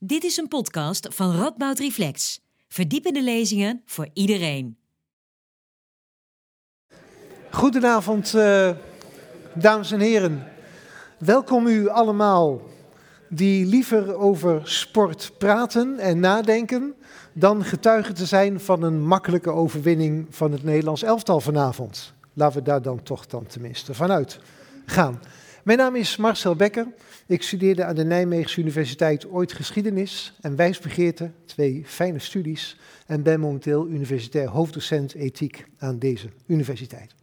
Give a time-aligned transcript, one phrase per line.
[0.00, 2.40] Dit is een podcast van Radboud Reflex.
[2.68, 4.78] Verdiepende lezingen voor iedereen.
[7.50, 8.70] Goedenavond, uh,
[9.54, 10.52] dames en heren.
[11.18, 12.60] Welkom u allemaal
[13.28, 16.94] die liever over sport praten en nadenken
[17.32, 22.12] dan getuige te zijn van een makkelijke overwinning van het Nederlands elftal vanavond.
[22.32, 24.40] Laten we daar dan toch dan tenminste vanuit
[24.86, 25.20] gaan.
[25.64, 26.86] Mijn naam is Marcel Becker.
[27.28, 33.40] Ik studeerde aan de Nijmeegse Universiteit ooit geschiedenis en wijsbegeerte, twee fijne studies, en ben
[33.40, 37.14] momenteel universitair hoofddocent ethiek aan deze universiteit.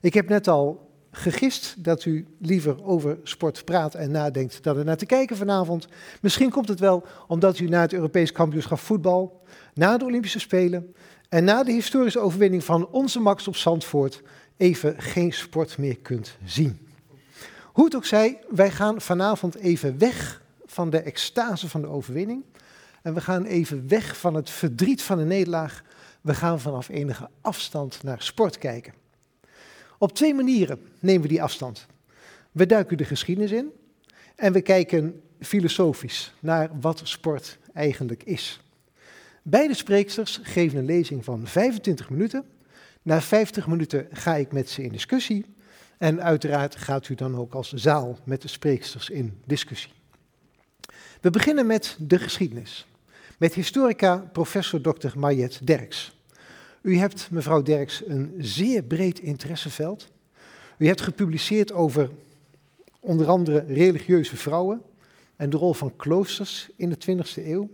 [0.00, 4.84] Ik heb net al gegist dat u liever over sport praat en nadenkt dan er
[4.84, 5.88] naar te kijken vanavond.
[6.20, 9.42] Misschien komt het wel omdat u na het Europees kampioenschap voetbal,
[9.74, 10.94] na de Olympische Spelen
[11.28, 14.22] en na de historische overwinning van onze Max op Zandvoort
[14.56, 16.87] even geen sport meer kunt zien.
[17.78, 22.44] Hoe het ook zij, wij gaan vanavond even weg van de extase van de overwinning.
[23.02, 25.82] En we gaan even weg van het verdriet van de nederlaag.
[26.20, 28.92] We gaan vanaf enige afstand naar sport kijken.
[29.98, 31.86] Op twee manieren nemen we die afstand.
[32.52, 33.70] We duiken de geschiedenis in
[34.36, 38.60] en we kijken filosofisch naar wat sport eigenlijk is.
[39.42, 42.44] Beide spreeksters geven een lezing van 25 minuten.
[43.02, 45.56] Na 50 minuten ga ik met ze in discussie
[45.98, 49.92] en uiteraard gaat u dan ook als zaal met de spreeksters in discussie.
[51.20, 52.86] We beginnen met de geschiedenis.
[53.38, 55.18] Met historica professor Dr.
[55.18, 56.16] Mariette Derks.
[56.82, 60.08] U hebt, mevrouw Derks, een zeer breed interesseveld.
[60.76, 62.10] U hebt gepubliceerd over
[63.00, 64.82] onder andere religieuze vrouwen
[65.36, 67.68] en de rol van kloosters in de 20e eeuw.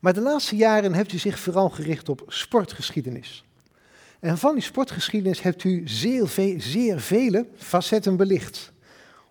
[0.00, 3.44] Maar de laatste jaren hebt u zich vooral gericht op sportgeschiedenis.
[4.24, 8.72] En van die sportgeschiedenis hebt u zeer, zeer vele facetten belicht.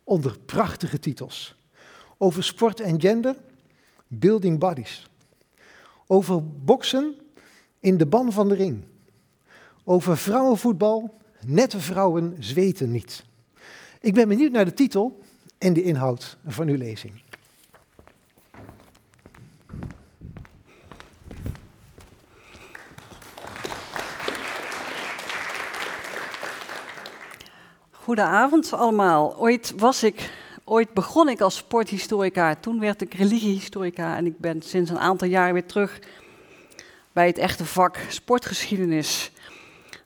[0.03, 1.55] Onder prachtige titels.
[2.17, 3.35] Over sport en gender,
[4.07, 5.09] Building Bodies.
[6.07, 7.15] Over boksen
[7.79, 8.83] in de ban van de ring.
[9.83, 13.23] Over vrouwenvoetbal, nette vrouwen zweten niet.
[14.01, 15.19] Ik ben benieuwd naar de titel
[15.57, 17.21] en de inhoud van uw lezing.
[28.03, 29.37] Goedenavond allemaal.
[29.37, 30.29] Ooit was ik,
[30.63, 35.27] ooit begon ik als sporthistorica, toen werd ik religiehistorica en ik ben sinds een aantal
[35.27, 35.99] jaar weer terug
[37.11, 39.31] bij het echte vak sportgeschiedenis.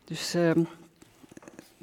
[0.05, 0.51] Dus uh,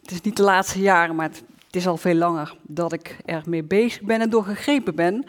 [0.03, 3.17] het is niet de laatste jaren, maar het, het is al veel langer dat ik
[3.25, 5.27] ermee bezig ben en doorgegrepen ben.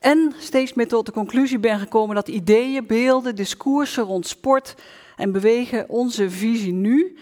[0.00, 4.74] En steeds meer tot de conclusie ben gekomen dat ideeën, beelden, discoursen rond sport
[5.16, 7.16] en bewegen onze visie nu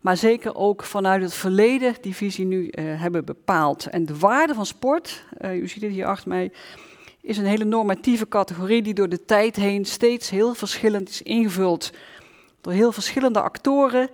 [0.00, 3.86] maar zeker ook vanuit het verleden die visie nu uh, hebben bepaald.
[3.86, 6.52] En de waarde van sport, uh, u ziet het hier achter mij,
[7.20, 11.92] is een hele normatieve categorie die door de tijd heen steeds heel verschillend is ingevuld.
[12.60, 14.10] Door heel verschillende actoren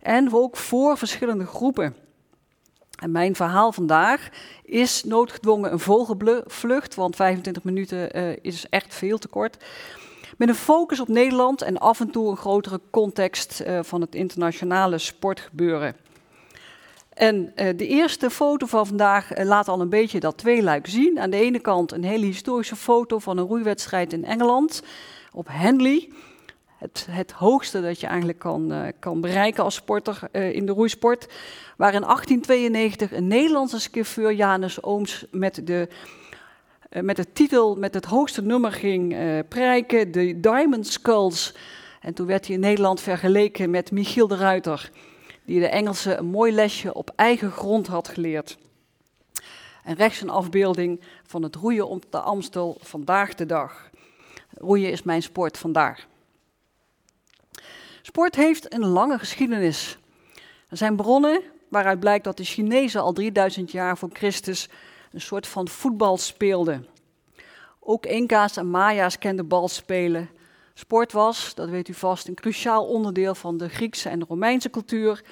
[0.00, 1.96] en ook voor verschillende groepen.
[2.98, 4.28] En mijn verhaal vandaag
[4.64, 9.64] is noodgedwongen een vogelvlucht, want 25 minuten uh, is echt veel te kort.
[10.38, 14.14] Met een focus op Nederland en af en toe een grotere context uh, van het
[14.14, 15.96] internationale sportgebeuren.
[17.12, 21.20] En uh, de eerste foto van vandaag uh, laat al een beetje dat tweeluik zien.
[21.20, 24.82] Aan de ene kant een hele historische foto van een roeiwedstrijd in Engeland
[25.32, 26.08] op Henley.
[26.76, 31.28] Het, het hoogste dat je eigenlijk kan, kan bereiken als sporter in de roeisport.
[31.76, 35.88] Waar in 1892 een Nederlandse skiffeur, Janus Ooms, met de
[36.90, 41.54] uh, met de titel, met het hoogste nummer ging uh, prijken, de Diamond Skulls.
[42.00, 44.90] En toen werd hij in Nederland vergeleken met Michiel de Ruiter,
[45.44, 48.58] die de Engelsen een mooi lesje op eigen grond had geleerd.
[49.84, 53.90] En rechts een afbeelding van het roeien op de Amstel vandaag de dag.
[54.50, 56.06] Roeien is mijn sport vandaag.
[58.02, 59.98] Sport heeft een lange geschiedenis.
[60.68, 64.68] Er zijn bronnen waaruit blijkt dat de Chinezen al 3000 jaar voor Christus
[65.12, 66.86] een soort van voetbal speelden.
[67.80, 70.30] Ook Inca's en Maya's kenden balspelen.
[70.74, 75.24] Sport was, dat weet u vast, een cruciaal onderdeel van de Griekse en Romeinse cultuur.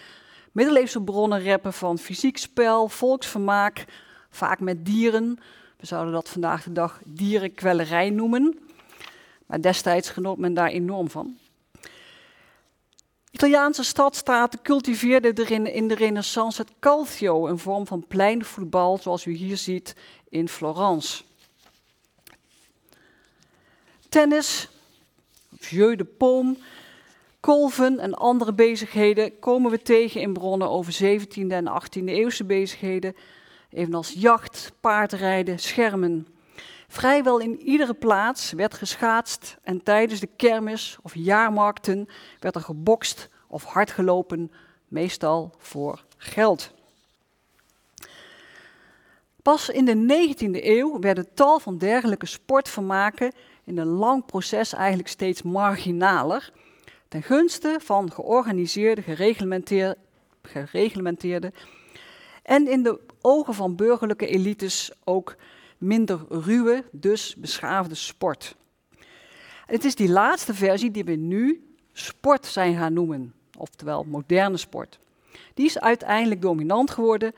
[0.53, 3.85] Middeleeuwse bronnen reppen van fysiek spel, volksvermaak,
[4.31, 5.39] vaak met dieren.
[5.77, 8.59] We zouden dat vandaag de dag dierenkwellerij noemen.
[9.47, 11.37] Maar destijds genoot men daar enorm van.
[13.37, 19.33] Italiaanse stadstaten cultiveerden er in, de renaissance het calcio, een vorm van pleinvoetbal zoals u
[19.33, 19.97] hier ziet
[20.29, 21.23] in Florence.
[24.09, 24.69] Tennis,
[25.61, 26.57] jeu de paume,
[27.41, 33.17] kolven en andere bezigheden komen we tegen in bronnen over 17e en 18e eeuwse bezigheden,
[33.71, 36.27] evenals jacht, paardrijden, schermen.
[36.89, 42.09] Vrijwel in iedere plaats werd geschaatst en tijdens de kermis of jaarmarkten
[42.41, 44.53] werd er gebokst of hardgelopen,
[44.89, 46.75] meestal voor geld.
[49.43, 53.33] Pas in de 19e eeuw werden tal van dergelijke sportvermaken
[53.65, 56.53] in een lang proces eigenlijk steeds marginaler,
[57.09, 59.97] ten gunste van georganiseerde, gereglementeerde,
[60.43, 61.53] gereglementeerde
[62.43, 65.37] en in de ogen van burgerlijke elites ook
[65.79, 68.57] minder ruwe, dus beschaafde sport.
[69.67, 74.99] het is die laatste versie die we nu sport zijn gaan noemen, oftewel moderne sport.
[75.55, 77.33] Die is uiteindelijk dominant geworden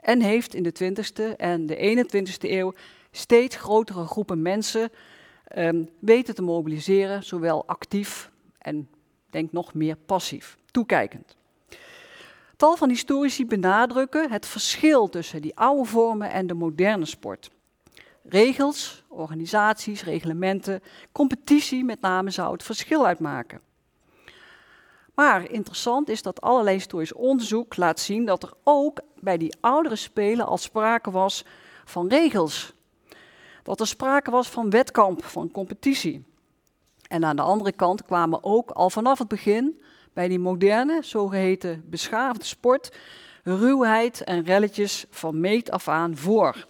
[0.00, 2.72] en heeft in de 20e en de 21e eeuw
[3.10, 4.90] steeds grotere groepen mensen
[5.56, 8.88] um, weten te mobiliseren, zowel actief en
[9.30, 11.36] denk nog meer passief, toekijkend.
[12.56, 17.50] Tal van historici benadrukken het verschil tussen die oude vormen en de moderne sport.
[18.22, 20.82] Regels, organisaties, reglementen,
[21.12, 23.60] competitie met name zou het verschil uitmaken.
[25.14, 29.96] Maar interessant is dat allerlei historisch onderzoek laat zien dat er ook bij die oudere
[29.96, 31.44] spelen al sprake was
[31.84, 32.72] van regels.
[33.62, 36.24] Dat er sprake was van wetkamp, van competitie.
[37.08, 39.82] En aan de andere kant kwamen ook al vanaf het begin
[40.12, 42.96] bij die moderne, zogeheten beschaafde sport,
[43.42, 46.66] ruwheid en relletjes van meet af aan voor.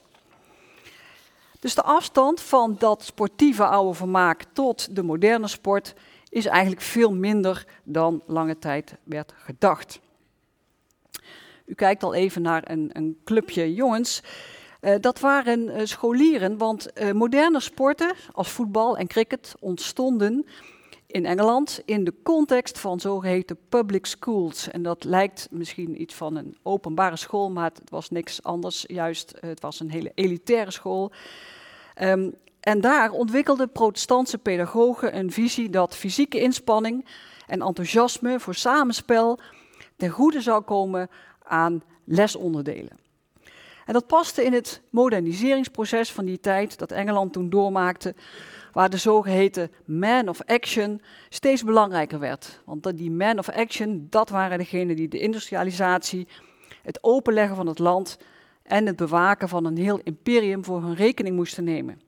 [1.62, 5.94] Dus de afstand van dat sportieve oude vermaak tot de moderne sport
[6.28, 10.00] is eigenlijk veel minder dan lange tijd werd gedacht.
[11.66, 14.22] U kijkt al even naar een, een clubje jongens.
[14.80, 20.46] Uh, dat waren uh, scholieren, want uh, moderne sporten als voetbal en cricket ontstonden
[21.12, 24.70] in Engeland in de context van zogeheten public schools.
[24.70, 28.84] En dat lijkt misschien iets van een openbare school, maar het was niks anders.
[28.86, 31.12] Juist, het was een hele elitaire school.
[32.02, 37.06] Um, en daar ontwikkelden protestantse pedagogen een visie dat fysieke inspanning
[37.46, 39.38] en enthousiasme voor samenspel
[39.96, 41.08] ten goede zou komen
[41.42, 43.00] aan lesonderdelen.
[43.86, 48.14] En dat paste in het moderniseringsproces van die tijd dat Engeland toen doormaakte,
[48.72, 52.60] waar de zogeheten man of action steeds belangrijker werd.
[52.64, 56.28] Want die man of action, dat waren degenen die de industrialisatie,
[56.82, 58.19] het openleggen van het land
[58.62, 62.00] en het bewaken van een heel imperium voor hun rekening moesten nemen.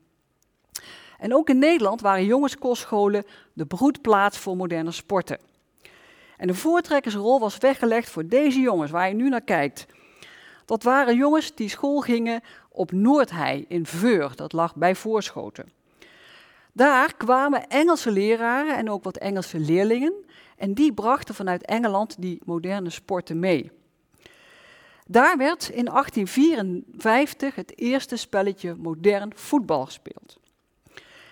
[1.18, 5.38] En ook in Nederland waren jongenskostscholen de broedplaats voor moderne sporten.
[6.36, 9.86] En de voortrekkersrol was weggelegd voor deze jongens, waar je nu naar kijkt.
[10.64, 15.73] Dat waren jongens die school gingen op Noordhei in Veur, dat lag bij Voorschoten.
[16.76, 20.14] Daar kwamen Engelse leraren en ook wat Engelse leerlingen
[20.56, 23.70] en die brachten vanuit Engeland die moderne sporten mee.
[25.06, 30.38] Daar werd in 1854 het eerste spelletje modern voetbal gespeeld.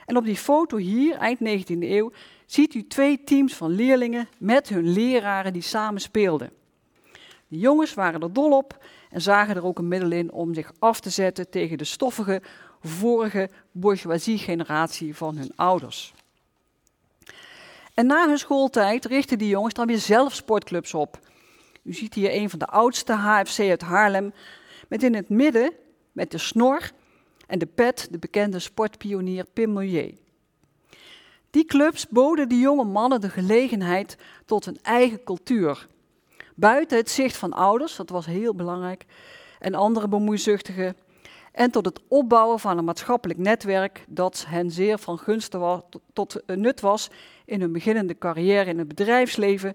[0.06, 2.12] En op die foto hier, eind 19e eeuw,
[2.46, 6.50] ziet u twee teams van leerlingen met hun leraren die samen speelden.
[7.48, 10.72] De jongens waren er dol op en zagen er ook een middel in om zich
[10.78, 12.42] af te zetten tegen de stoffige
[12.82, 16.14] vorige bourgeoisie-generatie van hun ouders.
[17.94, 21.18] En na hun schooltijd richtten die jongens dan weer zelf sportclubs op.
[21.82, 24.32] U ziet hier een van de oudste HFC uit Haarlem,
[24.88, 25.72] met in het midden,
[26.12, 26.90] met de snor,
[27.46, 30.16] en de pet de bekende sportpionier Pim Milieu.
[31.50, 35.88] Die clubs boden de jonge mannen de gelegenheid tot een eigen cultuur.
[36.54, 39.04] Buiten het zicht van ouders, dat was heel belangrijk,
[39.58, 40.96] en andere bemoeizuchtigen.
[41.52, 45.80] En tot het opbouwen van een maatschappelijk netwerk dat hen zeer van gunst was,
[46.12, 47.10] tot nut was
[47.44, 49.74] in hun beginnende carrière in het bedrijfsleven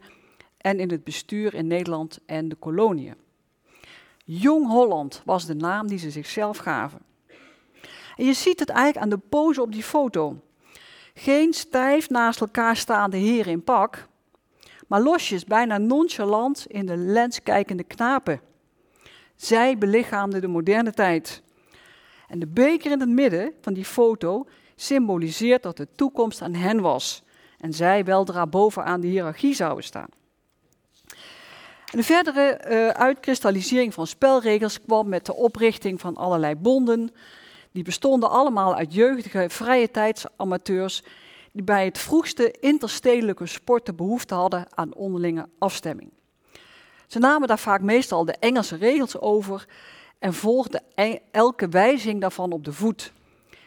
[0.57, 3.15] en in het bestuur in Nederland en de koloniën.
[4.25, 6.99] Jong Holland was de naam die ze zichzelf gaven.
[8.15, 10.41] En je ziet het eigenlijk aan de pose op die foto.
[11.13, 14.07] Geen stijf naast elkaar staande heren in pak,
[14.87, 18.41] maar losjes, bijna nonchalant in de lens kijkende knapen.
[19.35, 21.41] Zij belichaamden de moderne tijd.
[22.27, 26.81] En de beker in het midden van die foto symboliseert dat de toekomst aan hen
[26.81, 27.23] was
[27.59, 30.09] en zij weldra bovenaan de hiërarchie zouden staan.
[31.91, 37.11] En de verdere uh, uitkristallisering van spelregels kwam met de oprichting van allerlei bonden,
[37.71, 41.03] die bestonden allemaal uit jeugdige vrije tijdsamateurs
[41.51, 46.11] die bij het vroegste interstedelijke sporten behoefte hadden aan onderlinge afstemming.
[47.07, 49.67] Ze namen daar vaak meestal de Engelse regels over
[50.19, 53.11] en volgden e-, elke wijziging daarvan op de voet,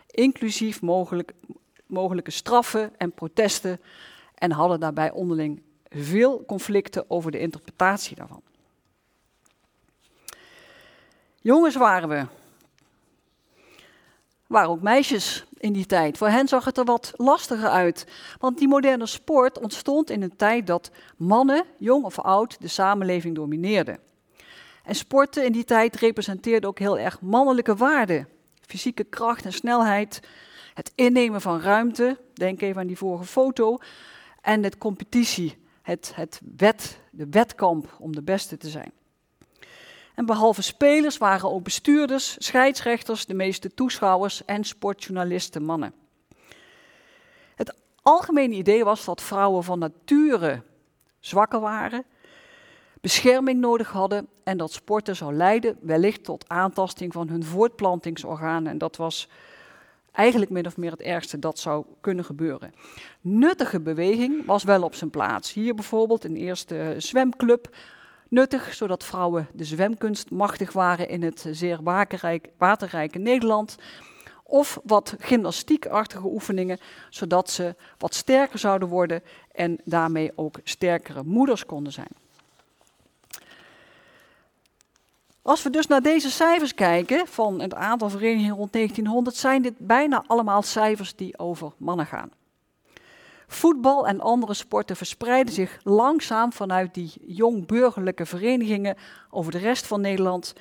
[0.06, 1.32] inclusief mogelijk,
[1.86, 3.80] mogelijke straffen en protesten,
[4.34, 8.42] en hadden daarbij onderling veel conflicten over de interpretatie daarvan.
[11.42, 12.26] Jongens waren we,
[14.46, 16.18] waren ook meisjes in die tijd.
[16.18, 18.06] Voor hen zag het er wat lastiger uit.
[18.38, 23.34] Want die moderne sport ontstond in een tijd dat mannen, jong of oud, de samenleving
[23.34, 23.98] domineerden.
[24.90, 28.28] En sporten in die tijd representeerde ook heel erg mannelijke waarden.
[28.60, 30.20] Fysieke kracht en snelheid,
[30.74, 33.78] het innemen van ruimte, denk even aan die vorige foto,
[34.40, 36.40] en het competitie, het, het
[37.10, 38.92] de wetkamp om de beste te zijn.
[40.14, 45.92] En behalve spelers waren ook bestuurders, scheidsrechters, de meeste toeschouwers en sportjournalisten mannen.
[47.54, 50.62] Het algemene idee was dat vrouwen van nature
[51.20, 52.04] zwakker waren,
[53.00, 58.72] bescherming nodig hadden en dat sporten zou leiden wellicht tot aantasting van hun voortplantingsorganen.
[58.72, 59.28] En dat was
[60.12, 62.72] eigenlijk min of meer het ergste dat zou kunnen gebeuren.
[63.20, 65.52] Nuttige beweging was wel op zijn plaats.
[65.52, 67.76] Hier bijvoorbeeld een eerste zwemclub
[68.28, 71.78] nuttig, zodat vrouwen de zwemkunst machtig waren in het zeer
[72.58, 73.76] waterrijke Nederland.
[74.44, 76.78] Of wat gymnastiekachtige oefeningen,
[77.10, 82.10] zodat ze wat sterker zouden worden en daarmee ook sterkere moeders konden zijn.
[85.42, 89.78] Als we dus naar deze cijfers kijken van het aantal verenigingen rond 1900, zijn dit
[89.78, 92.30] bijna allemaal cijfers die over mannen gaan.
[93.46, 98.96] Voetbal en andere sporten verspreiden zich langzaam vanuit die jong-burgerlijke verenigingen
[99.30, 100.54] over de rest van Nederland.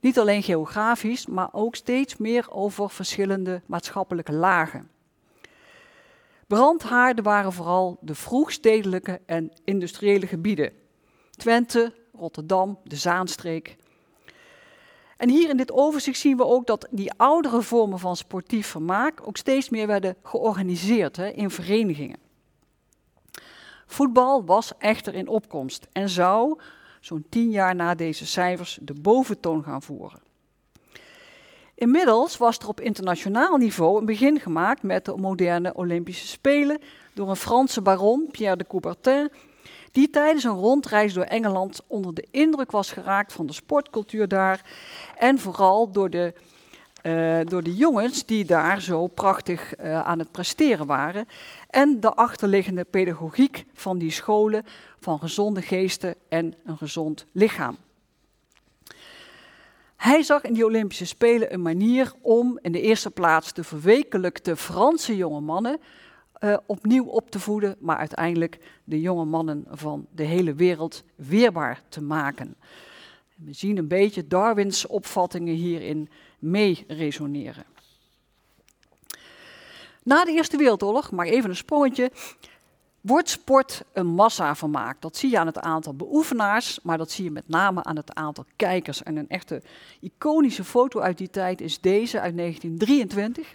[0.00, 4.90] Niet alleen geografisch, maar ook steeds meer over verschillende maatschappelijke lagen.
[6.46, 10.72] Brandhaarden waren vooral de vroegstedelijke en industriële gebieden.
[11.30, 13.76] Twente, Rotterdam, de Zaanstreek.
[15.22, 19.26] En hier in dit overzicht zien we ook dat die oudere vormen van sportief vermaak
[19.26, 22.18] ook steeds meer werden georganiseerd hè, in verenigingen.
[23.86, 26.58] Voetbal was echter in opkomst en zou
[27.00, 30.20] zo'n tien jaar na deze cijfers de boventoon gaan voeren.
[31.74, 36.80] Inmiddels was er op internationaal niveau een begin gemaakt met de moderne Olympische Spelen
[37.12, 39.30] door een Franse baron, Pierre de Coubertin,
[39.92, 44.70] die tijdens een rondreis door Engeland onder de indruk was geraakt van de sportcultuur daar
[45.18, 46.34] en vooral door de,
[47.02, 51.28] uh, door de jongens die daar zo prachtig uh, aan het presteren waren
[51.70, 54.64] en de achterliggende pedagogiek van die scholen
[55.00, 57.76] van gezonde geesten en een gezond lichaam.
[59.96, 64.56] Hij zag in die Olympische Spelen een manier om in de eerste plaats de verwekelijkte
[64.56, 65.80] Franse jonge mannen
[66.44, 71.82] uh, opnieuw op te voeden, maar uiteindelijk de jonge mannen van de hele wereld weerbaar
[71.88, 72.54] te maken.
[73.34, 76.08] We zien een beetje Darwins opvattingen hierin
[76.38, 77.64] mee resoneren.
[80.02, 82.10] Na de Eerste Wereldoorlog, maar even een sprongetje,
[83.00, 85.00] wordt sport een massavermaak.
[85.00, 88.14] Dat zie je aan het aantal beoefenaars, maar dat zie je met name aan het
[88.14, 89.02] aantal kijkers.
[89.02, 89.62] En een echte
[90.00, 93.54] iconische foto uit die tijd is deze uit 1923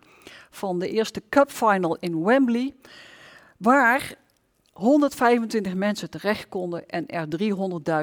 [0.49, 2.73] van de eerste Cup Final in Wembley,
[3.57, 4.15] waar
[4.77, 7.27] 125 mensen terecht konden en er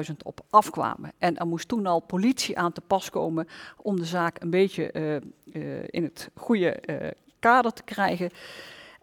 [0.09, 1.11] 300.000 op afkwamen.
[1.17, 3.47] En er moest toen al politie aan te pas komen
[3.81, 5.15] om de zaak een beetje uh,
[5.63, 7.07] uh, in het goede uh,
[7.39, 8.29] kader te krijgen.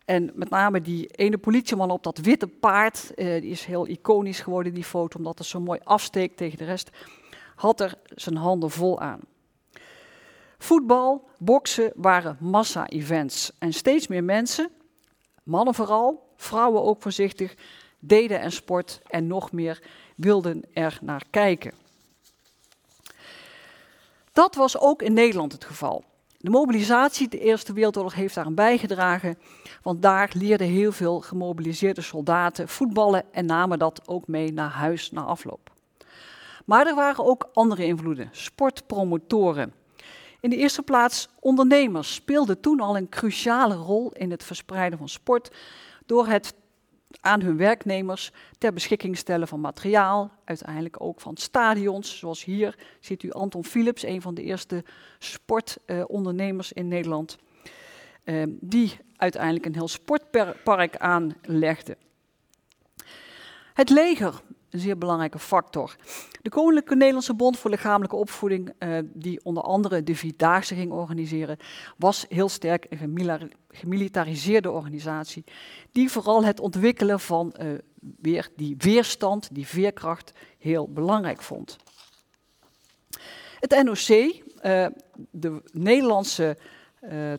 [0.05, 4.75] En met name die ene politieman op dat witte paard, die is heel iconisch geworden,
[4.75, 6.91] die foto, omdat het zo mooi afsteekt tegen de rest,
[7.55, 9.21] had er zijn handen vol aan.
[10.63, 13.53] Voetbal, boksen waren massa-events.
[13.59, 14.71] En steeds meer mensen,
[15.43, 17.55] mannen vooral, vrouwen ook voorzichtig,
[17.99, 19.83] deden en sport en nog meer
[20.17, 21.73] wilden er naar kijken.
[24.33, 26.05] Dat was ook in Nederland het geval.
[26.39, 29.39] De mobilisatie de Eerste Wereldoorlog heeft daaraan bijgedragen,
[29.83, 35.11] want daar leerden heel veel gemobiliseerde soldaten voetballen en namen dat ook mee naar huis
[35.11, 35.71] na afloop.
[36.65, 39.81] Maar er waren ook andere invloeden, sportpromotoren.
[40.43, 45.09] In de eerste plaats ondernemers speelden toen al een cruciale rol in het verspreiden van
[45.09, 45.51] sport
[46.07, 46.55] door het
[47.21, 52.19] aan hun werknemers ter beschikking stellen van materiaal, uiteindelijk ook van stadions.
[52.19, 54.85] Zoals hier ziet u Anton Philips, een van de eerste
[55.19, 57.39] sportondernemers in Nederland,
[58.25, 61.97] eh, die uiteindelijk een heel sportpark aanlegde.
[63.75, 64.43] Het leger
[64.73, 65.97] een zeer belangrijke factor.
[66.43, 71.57] De Koninklijke Nederlandse Bond voor Lichamelijke Opvoeding, uh, die onder andere de Vierdaagse ging organiseren,
[71.97, 75.45] was heel sterk een gemilitariseerde organisatie,
[75.93, 77.69] die vooral het ontwikkelen van uh,
[78.21, 81.77] weer die weerstand, die veerkracht, heel belangrijk vond.
[83.61, 84.87] Het NOC, eh,
[85.31, 86.57] de Nederlandse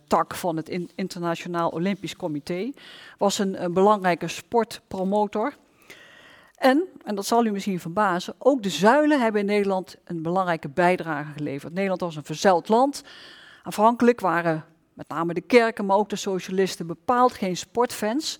[0.07, 2.71] tak van het Internationaal Olympisch Comité,
[3.17, 5.53] was een belangrijke sportpromotor.
[6.63, 10.69] En, en dat zal u misschien verbazen, ook de zuilen hebben in Nederland een belangrijke
[10.69, 11.73] bijdrage geleverd.
[11.73, 13.03] Nederland was een verzeild land.
[13.63, 18.39] Afhankelijk waren met name de kerken, maar ook de socialisten, bepaald geen sportfans.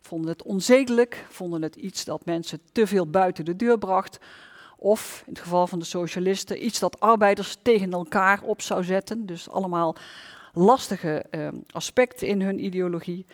[0.00, 4.18] Vonden het onzedelijk, vonden het iets dat mensen te veel buiten de deur bracht.
[4.76, 9.26] Of in het geval van de socialisten, iets dat arbeiders tegen elkaar op zou zetten.
[9.26, 9.96] Dus allemaal
[10.52, 13.26] lastige eh, aspecten in hun ideologie.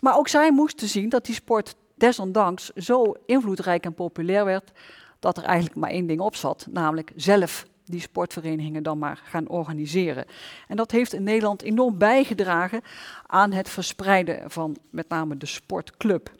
[0.00, 4.72] Maar ook zij moesten zien dat die sport desondanks zo invloedrijk en populair werd,
[5.18, 9.48] dat er eigenlijk maar één ding op zat, namelijk zelf die sportverenigingen dan maar gaan
[9.48, 10.24] organiseren.
[10.68, 12.80] En dat heeft in Nederland enorm bijgedragen
[13.26, 16.30] aan het verspreiden van met name de sportclub.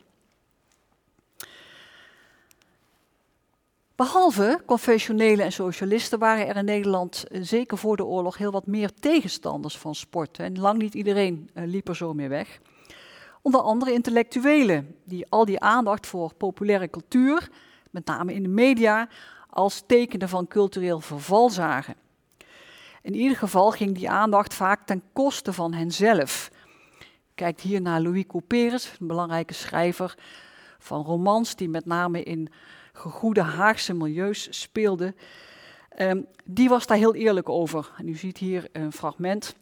[3.95, 8.67] Behalve confessionelen en socialisten waren er in Nederland eh, zeker voor de oorlog heel wat
[8.67, 10.39] meer tegenstanders van sport.
[10.39, 12.59] En lang niet iedereen eh, liep er zo mee weg.
[13.41, 17.49] Onder andere intellectuelen, die al die aandacht voor populaire cultuur,
[17.91, 19.07] met name in de media,
[19.49, 21.95] als tekenen van cultureel verval zagen.
[23.01, 26.51] In ieder geval ging die aandacht vaak ten koste van henzelf.
[27.35, 30.17] Kijk hier naar Louis Couperus, een belangrijke schrijver
[30.79, 32.49] van romans die met name in
[32.93, 35.15] gegoede Haagse milieus speelde.
[35.97, 37.91] Um, die was daar heel eerlijk over.
[37.97, 39.55] En u ziet hier een fragment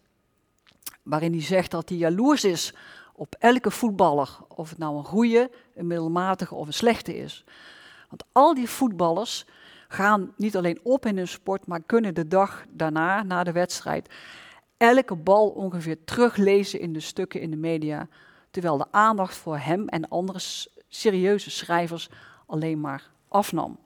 [1.04, 2.74] waarin hij zegt dat hij jaloers is
[3.16, 7.44] op elke voetballer, of het nou een goede, een middelmatige of een slechte is.
[8.10, 9.46] Want al die voetballers
[9.88, 14.10] gaan niet alleen op in hun sport, maar kunnen de dag daarna, na de wedstrijd,
[14.78, 18.08] elke bal ongeveer teruglezen in de stukken in de media,
[18.52, 20.40] terwijl de aandacht voor hem en andere
[20.88, 22.10] serieuze schrijvers
[22.46, 23.78] alleen maar afnam.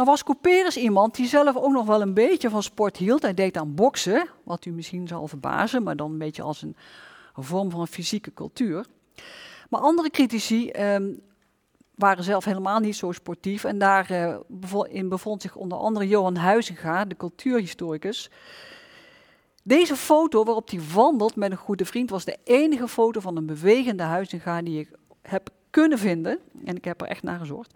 [0.00, 3.22] Nou was Couperus iemand die zelf ook nog wel een beetje van sport hield.
[3.22, 6.76] Hij deed aan boksen, wat u misschien zal verbazen, maar dan een beetje als een,
[7.34, 8.86] vorm van fysieke cultuur.
[9.68, 11.12] Maar andere critici ehm,
[11.94, 13.64] waren zelf helemaal niet zo sportief.
[13.64, 14.42] En daarin
[14.92, 18.30] uh, bevond zich onder andere Johan Huizinga, de cultuurhistoricus.
[19.62, 23.46] Deze foto waarop hij wandelt met een goede vriend was de enige foto van een
[23.46, 24.90] bewegende Huizinga die ik
[25.22, 26.38] heb kunnen vinden.
[26.64, 27.74] En ik heb er echt naar gezocht.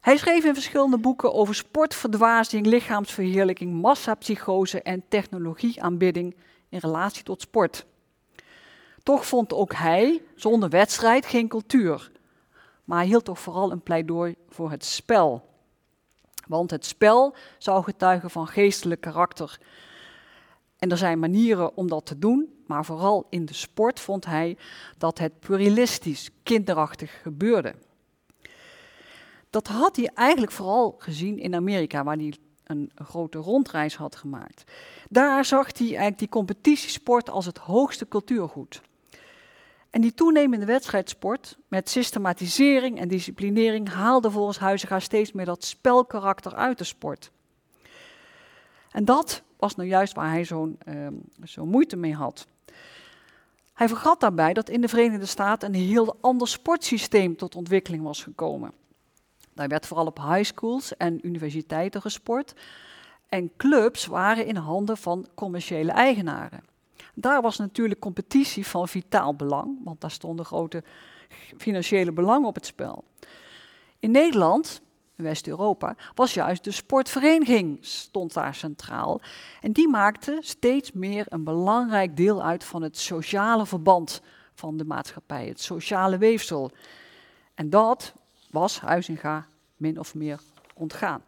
[0.00, 6.36] Hij schreef in verschillende boeken over sportverdwazing, lichaamsverheerlijking, massapsychose en technologieaanbidding
[6.68, 7.86] in relatie tot sport.
[9.02, 12.10] Toch vond ook hij zonder wedstrijd geen cultuur.
[12.84, 15.48] Maar hij hield toch vooral een pleidooi voor het spel.
[16.46, 19.58] Want het spel zou getuigen van geestelijk karakter.
[20.78, 24.56] En er zijn manieren om dat te doen, maar vooral in de sport vond hij
[24.98, 27.74] dat het pluralistisch, kinderachtig gebeurde.
[29.50, 32.34] Dat had hij eigenlijk vooral gezien in Amerika, waar hij
[32.64, 34.72] een grote rondreis had gemaakt.
[35.08, 38.80] Daar zag hij eigenlijk die competitiesport als het hoogste cultuurgoed.
[39.90, 46.54] En die toenemende wedstrijdsport met systematisering en disciplinering haalde volgens Huizinga steeds meer dat spelkarakter
[46.54, 47.30] uit de sport.
[48.90, 51.06] En dat was nou juist waar hij zo'n uh,
[51.44, 52.46] zo moeite mee had.
[53.74, 58.22] Hij vergat daarbij dat in de Verenigde Staten een heel ander sportsysteem tot ontwikkeling was
[58.22, 58.72] gekomen.
[59.60, 62.54] Daar werd vooral op high schools en universiteiten gesport.
[63.28, 66.64] En clubs waren in handen van commerciële eigenaren.
[67.14, 70.82] Daar was natuurlijk competitie van vitaal belang, want daar stonden grote
[71.56, 73.04] financiële belangen op het spel.
[73.98, 74.80] In Nederland,
[75.14, 79.20] West-Europa, was juist de sportvereniging stond daar centraal.
[79.60, 84.22] En die maakte steeds meer een belangrijk deel uit van het sociale verband
[84.54, 86.70] van de maatschappij, het sociale weefsel.
[87.54, 88.14] En dat
[88.50, 90.40] was Huizinga min of meer
[90.74, 91.22] ontgaan.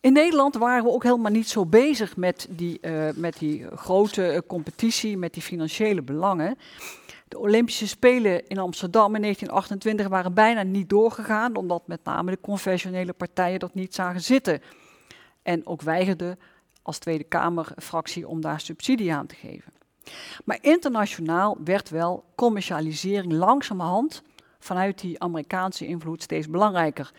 [0.00, 4.32] In Nederland waren we ook helemaal niet zo bezig met die, uh, met die grote
[4.32, 6.58] uh, competitie, met die financiële belangen.
[7.28, 12.40] De Olympische Spelen in Amsterdam in 1928 waren bijna niet doorgegaan, omdat met name de
[12.40, 14.62] conventionele partijen dat niet zagen zitten.
[15.42, 16.38] En ook weigerden
[16.82, 19.72] als Tweede Kamerfractie om daar subsidie aan te geven.
[20.44, 24.22] Maar internationaal werd wel commercialisering langzamerhand
[24.64, 27.12] vanuit die Amerikaanse invloed steeds belangrijker.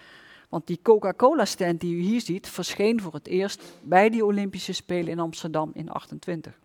[0.50, 5.08] Want die Coca-Cola-stand die u hier ziet, verscheen voor het eerst bij die Olympische Spelen
[5.08, 6.60] in Amsterdam in 28.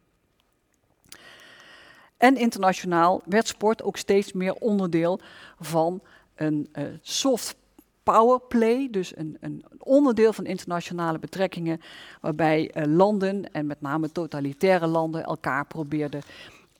[2.16, 5.20] En internationaal werd sport ook steeds meer onderdeel
[5.60, 6.00] van
[6.34, 7.56] een uh, soft
[8.02, 11.80] power play, dus een, een, onderdeel van internationale betrekkingen,
[12.20, 16.22] waarbij uh, landen en met name totalitaire landen elkaar probeerden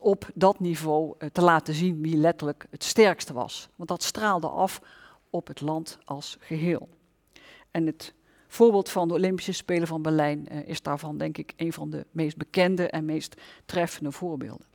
[0.09, 3.69] op dat niveau uh, te laten zien wie letterlijk het sterkste was.
[3.77, 4.81] Want dat straalde af
[5.31, 6.89] op het land als geheel.
[7.71, 8.15] En het
[8.47, 12.07] voorbeeld van de Olympische Spelen van Berlijn uh, is daarvan, denk ik, een van de
[12.11, 14.67] meest bekende en meest treffende voorbeelden.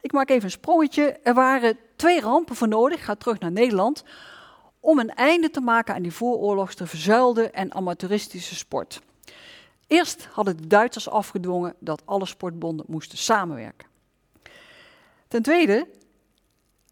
[0.00, 1.18] Ik maak even een sprongetje.
[1.22, 4.04] Er waren twee rampen voor nodig, ga terug naar Nederland,
[4.80, 9.00] om een einde te maken aan die vooroorlogse verzuilde en amateuristische sport.
[9.88, 13.88] Eerst hadden de Duitsers afgedwongen dat alle sportbonden moesten samenwerken.
[15.28, 15.88] Ten tweede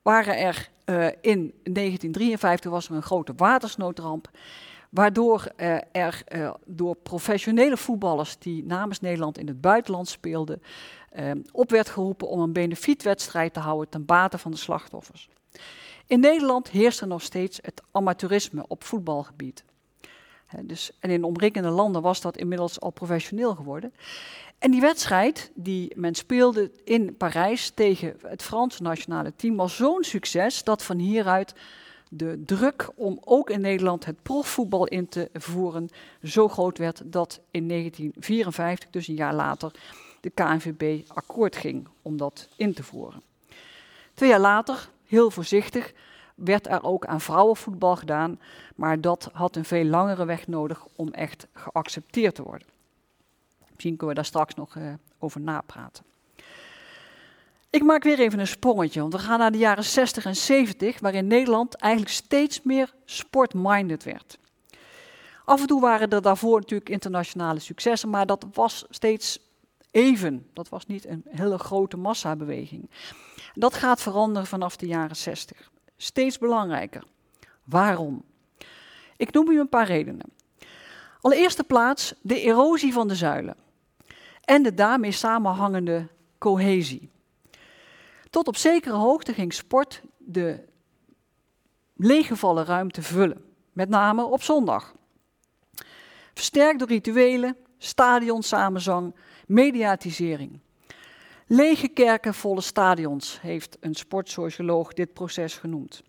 [0.02, 4.30] waren er uh, in 1953 was er een grote watersnoodramp,
[4.90, 10.62] waardoor uh, er uh, door professionele voetballers die namens Nederland in het buitenland speelden,
[11.52, 15.28] op werd geroepen om een benefietwedstrijd te houden ten bate van de slachtoffers.
[16.06, 19.64] In Nederland heerst er nog steeds het amateurisme op voetbalgebied.
[20.61, 23.92] Dus, en in omringende landen was dat inmiddels al professioneel geworden.
[24.59, 30.04] En die wedstrijd die men speelde in Parijs tegen het Franse nationale team was zo'n
[30.04, 31.54] succes dat van hieruit
[32.11, 35.88] de druk om ook in Nederland het profvoetbal in te voeren
[36.22, 39.70] zo groot werd dat in 1954, dus een jaar later,
[40.20, 43.22] de KNVB akkoord ging om dat in te voeren.
[44.14, 45.92] Twee jaar later, heel voorzichtig,
[46.37, 48.40] werd er ook aan vrouwenvoetbal gedaan,
[48.75, 52.68] maar dat had een veel langere weg nodig om echt geaccepteerd te worden.
[53.59, 56.05] Misschien kunnen we daar straks nog uh, over napraten.
[57.70, 61.01] Ik maak weer even een sprongetje, want we gaan naar de jaren 60 en 70,
[61.01, 64.38] waarin Nederland eigenlijk steeds meer sportminded werd.
[65.44, 69.38] Af en toe waren er daarvoor natuurlijk internationale successen, maar dat was steeds
[69.90, 70.46] even.
[70.53, 72.90] Dat was niet een hele grote massabeweging.
[73.55, 75.70] Dat gaat veranderen vanaf de jaren 60.
[75.96, 77.02] Steeds belangrijker.
[77.64, 78.24] Waarom?
[79.16, 80.32] Ik noem u een paar redenen.
[81.20, 83.56] Allereerste plaats de erosie van de zuilen
[84.44, 87.11] en de daarmee samenhangende cohesie.
[88.30, 90.64] Tot op zekere hoogte ging sport de
[91.96, 94.94] leeggevallen ruimte vullen, met name op zondag.
[96.35, 99.14] Versterkt door rituelen, stadionsamenzang,
[99.46, 100.61] mediatisering.
[101.48, 106.02] Lege kerken, volle stadions, heeft een sportsocioloog dit proces genoemd.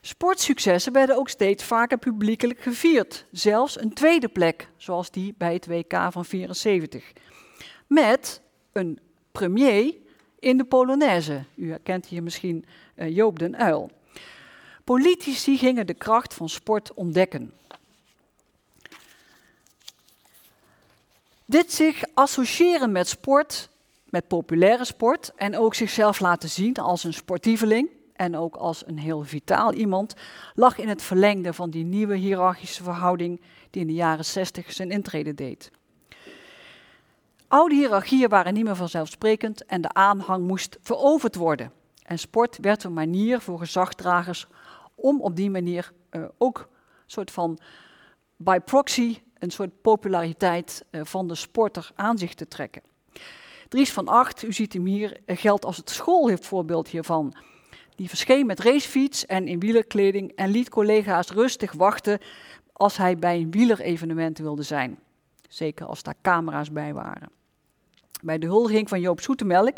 [0.00, 5.66] Sportsuccessen werden ook steeds vaker publiekelijk gevierd, zelfs een tweede plek, zoals die bij het
[5.66, 7.12] WK van 74.
[7.86, 8.40] Met
[8.72, 8.98] een
[9.32, 9.94] premier
[10.38, 11.44] in de Polonaise.
[11.54, 12.64] U herkent hier misschien
[12.96, 13.90] uh, Joop den Uil.
[14.84, 17.52] Politici gingen de kracht van sport ontdekken.
[21.44, 23.68] Dit zich associëren met sport,
[24.12, 28.98] met populaire sport en ook zichzelf laten zien als een sportieveling en ook als een
[28.98, 30.14] heel vitaal iemand,
[30.54, 34.90] lag in het verlengde van die nieuwe hiërarchische verhouding die in de jaren 60 zijn
[34.90, 35.70] intrede deed.
[37.48, 41.72] Oude hiërarchieën waren niet meer vanzelfsprekend en de aanhang moest veroverd worden.
[42.02, 44.46] En sport werd een manier voor gezagdragers
[44.94, 46.66] om op die manier uh, ook een
[47.06, 47.58] soort van
[48.36, 52.82] by proxy een soort populariteit uh, van de sporter aan zich te trekken.
[53.72, 57.34] Dries van Acht, u ziet hem hier, uh, geldt als het schoolvoorbeeld hiervan.
[57.96, 62.18] Die verscheen met racefiets en in wielerkleding en liet collega's rustig wachten
[62.72, 64.98] als hij bij een wielerevenement wilde zijn.
[65.48, 67.30] Zeker als daar camera's bij waren.
[68.22, 69.76] Bij de huldiging van Joop Zoetemelk,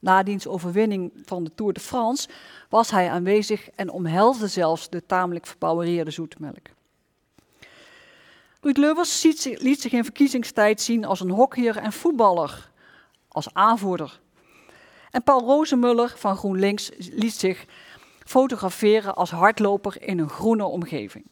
[0.00, 2.28] na diens overwinning van de Tour de France,
[2.68, 6.66] was hij aanwezig en omhelsde zelfs de tamelijk verbouwereerde Zoetemelk.
[8.60, 12.72] Ruud Lubbers liet zich in verkiezingstijd zien als een hockeyer en voetballer,
[13.34, 14.20] als aanvoerder.
[15.10, 17.64] En Paul Rozemuller van GroenLinks liet zich
[18.24, 21.24] fotograferen als hardloper in een groene omgeving.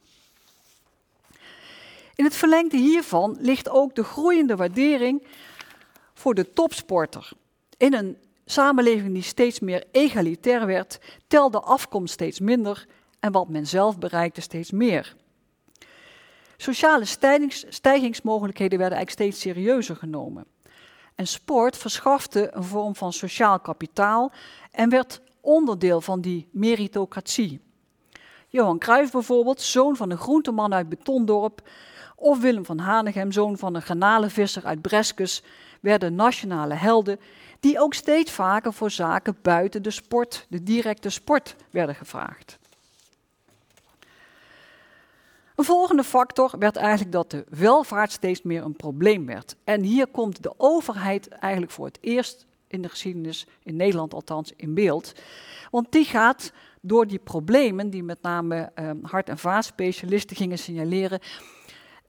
[2.15, 5.27] In het verlengde hiervan ligt ook de groeiende waardering
[6.15, 7.31] voor de topsporter.
[7.77, 12.87] In een samenleving die steeds meer egalitair werd, telde afkomst steeds minder
[13.21, 15.15] en wat men zelf bereikte steeds meer.
[16.57, 20.47] Sociale stijgings, stijgingsmogelijkheden werden eigenlijk steeds serieuzer genomen.
[21.15, 24.33] En sport verschafte een vorm van sociaal kapitaal
[24.71, 27.61] en werd onderdeel van die meritocratie.
[28.49, 31.69] Johan Cruijff bijvoorbeeld, zoon van een groenteman uit Betondorp,
[32.17, 35.43] of Willem van Hanegem, zoon van een granalenvisser uit Breskes,
[35.81, 37.21] werden nationale helden
[37.61, 42.59] die ook steeds vaker voor zaken buiten de sport, de directe sport, werden gevraagd.
[45.63, 49.57] Een volgende factor werd eigenlijk dat de welvaart steeds meer een probleem werd.
[49.65, 54.53] En hier komt de overheid eigenlijk voor het eerst in de geschiedenis, in Nederland althans,
[54.57, 55.13] in beeld.
[55.71, 61.21] Want die gaat door die problemen die met name uh, hart- en vaatspecialisten gingen signaleren,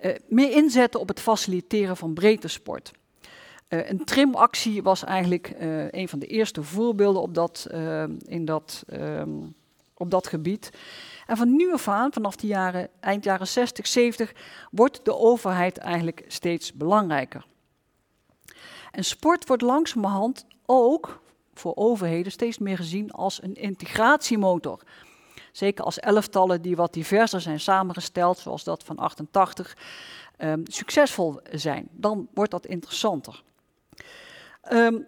[0.01, 2.91] uh, meer inzetten op het faciliteren van breedte sport.
[3.69, 7.67] Uh, een trimactie was eigenlijk uh, een van de eerste voorbeelden op dat,
[8.25, 9.55] in dat, um,
[9.93, 10.69] op dat gebied.
[11.25, 14.33] En van nu af aan, vanaf de jaren, eind jaren 60, 70,
[14.71, 17.45] wordt de overheid eigenlijk steeds belangrijker.
[18.91, 21.21] En sport wordt langzamerhand ook
[21.53, 24.81] voor overheden steeds meer gezien als een integratiemotor.
[25.51, 29.77] zeker als elftallen die wat diverser zijn samengesteld, zoals dat van 88,
[30.37, 31.87] ehm, succesvol zijn.
[31.91, 33.43] Dan wordt dat interessanter.
[34.61, 34.99] Ehm,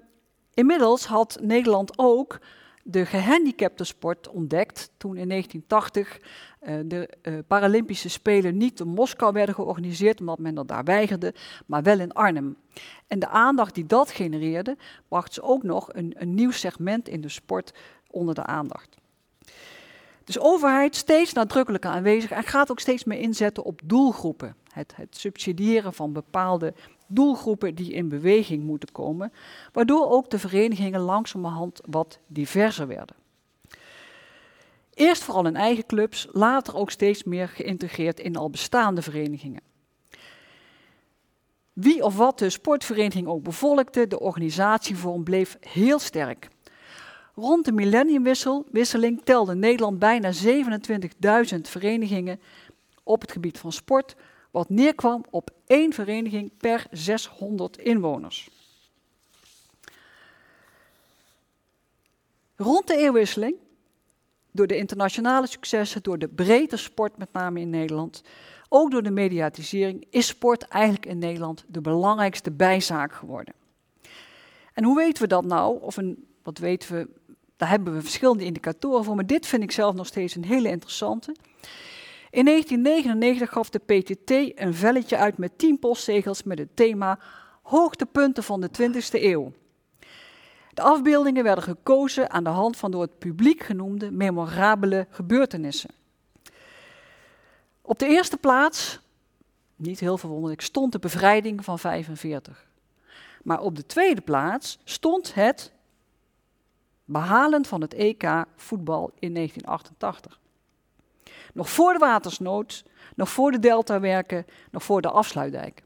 [0.54, 2.40] inmiddels had Nederland ook
[2.88, 6.20] de gehandicapte sport ontdekt toen in 1980
[6.62, 10.84] uh, eh, de uh, Paralympische Spelen niet in Moskou werden georganiseerd, omdat men dat daar
[10.84, 11.34] weigerde,
[11.66, 12.58] maar wel in Arnhem.
[13.08, 17.22] En de aandacht die dat genereerde, bracht ze ook nog een, een nieuw segment in
[17.22, 17.74] de sport
[18.08, 18.98] onder de aandacht.
[20.24, 24.56] Dus overheid steeds nadrukkelijker aanwezig en gaat ook steeds meer inzetten op doelgroepen.
[24.74, 26.74] Het, het subsidiëren van bepaalde
[27.08, 29.34] doelgroepen die in beweging moeten komen,
[29.72, 33.16] waardoor ook de verenigingen langzamerhand wat diverser werden.
[34.94, 39.62] Eerst vooral in eigen clubs, later ook steeds meer geïntegreerd in al bestaande verenigingen.
[41.74, 46.48] Wie of wat de sportvereniging ook bevolkte, de organisatievorm bleef heel sterk.
[47.36, 50.32] Rond de millenniumwisseling telde Nederland bijna
[51.54, 52.40] 27.000 verenigingen
[53.04, 54.16] op het gebied van sport,
[54.56, 58.50] wat neerkwam op één vereniging per 600 inwoners.
[62.56, 63.56] Rond de eeuwwisseling,
[64.52, 68.24] door de internationale successen, door de breedte sport met name in Nederland,
[68.70, 73.54] ook door de mediatisering, is sport eigenlijk in Nederland de belangrijkste bijzaak geworden.
[74.74, 75.82] En hoe weten we dat nou?
[75.82, 77.10] Of een, wat weten we?
[77.58, 80.70] Daar hebben we verschillende indicatoren voor, maar dit vind ik zelf nog steeds een hele
[80.70, 81.36] interessante.
[82.36, 87.20] In 1999 gaf de PTT een velletje uit met 10 postzegels met het thema
[87.62, 89.52] Hoogtepunten van de 20e eeuw.
[90.74, 95.90] De afbeeldingen werden gekozen aan de hand van door het publiek genoemde memorabele gebeurtenissen.
[97.82, 99.00] Op de eerste plaats,
[99.76, 102.68] niet heel verwonderlijk, stond de bevrijding van 45.
[103.44, 105.72] Maar op de tweede plaats stond het
[107.06, 110.40] behalen van het EK voetbal in 1988.
[111.56, 112.84] Nog voor de watersnood,
[113.16, 115.84] nog voor de deltawerken, nog voor de afsluitdijk.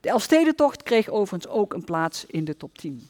[0.00, 3.08] De Elfstedentocht kreeg overigens ook een plaats in de top 10.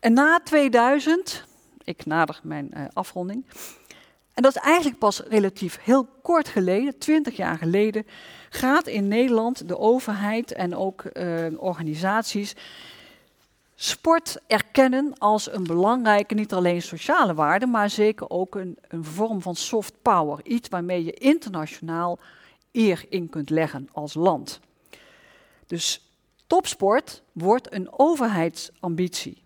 [0.00, 1.44] En na 2000,
[1.84, 3.44] ik nader mijn uh, afronding,
[4.34, 8.06] en dat is eigenlijk pas relatief heel kort geleden, 20 jaar geleden,
[8.48, 12.54] gaat in Nederland de overheid en ook uh, organisaties
[13.80, 19.42] sport erkennen als een belangrijke, niet alleen sociale waarde, maar zeker ook een, een vorm
[19.42, 20.44] van soft power.
[20.44, 22.18] Iets waarmee je internationaal
[22.72, 24.60] eer in kunt leggen als land.
[25.66, 26.10] Dus
[26.46, 29.42] topsport wordt een overheidsambitie.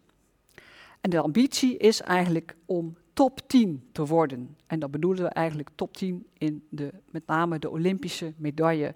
[1.00, 4.56] En de ambitie is eigenlijk om top 10 te worden.
[4.66, 8.94] En dat bedoelen we eigenlijk top 10 in de, met name de Olympische medaille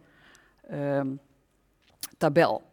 [0.69, 1.15] ehm,
[2.19, 2.66] tabel.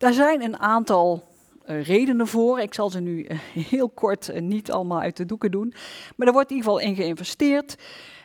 [0.00, 1.22] Daar zijn een aantal
[1.66, 2.60] uh, redenen voor.
[2.60, 3.38] Ik zal ze nu uh,
[3.72, 5.74] heel kort uh, niet allemaal uit de doeken doen.
[6.16, 7.76] Maar er wordt in ieder geval in geïnvesteerd.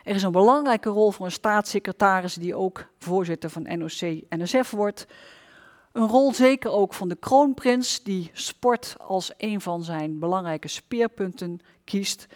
[0.04, 5.06] Er is een belangrijke rol voor een staatssecretaris die ook voorzitter van NOC-NSF wordt.
[5.92, 11.60] Een rol zeker ook van de kroonprins, die sport als een van zijn belangrijke speerpunten
[11.84, 12.26] kiest.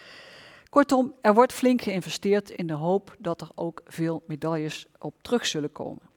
[0.71, 5.47] Kortom, er wordt flink geïnvesteerd in de hoop dat er ook veel medailles op terug
[5.47, 6.10] zullen komen.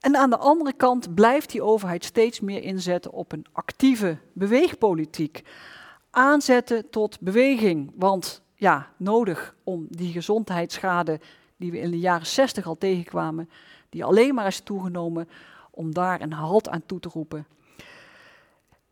[0.00, 5.42] En aan de andere kant blijft die overheid steeds meer inzetten op een actieve beweegpolitiek.
[6.10, 11.20] Aanzetten tot beweging, want ja, nodig om die gezondheidsschade
[11.56, 13.50] die we in de jaren 60 al tegenkwamen,
[13.88, 15.28] die alleen maar is toegenomen,
[15.70, 17.46] om daar een halt aan toe te roepen.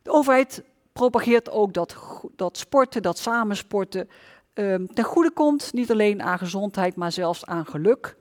[0.02, 1.96] De overheid propageert ook dat,
[2.36, 4.08] dat sporten, dat samensporten,
[4.54, 8.16] um, ten goede komt, niet alleen aan gezondheid, maar zelfs aan geluk,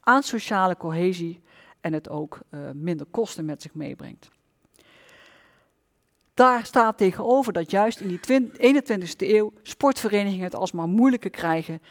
[0.00, 1.42] aan sociale cohesie
[1.82, 4.30] en het ook uh, minder kosten met zich meebrengt.
[6.34, 8.50] Daar staat tegenover dat juist in die
[8.82, 11.82] 21ste eeuw sportverenigingen het alsmaar moeilijker krijgen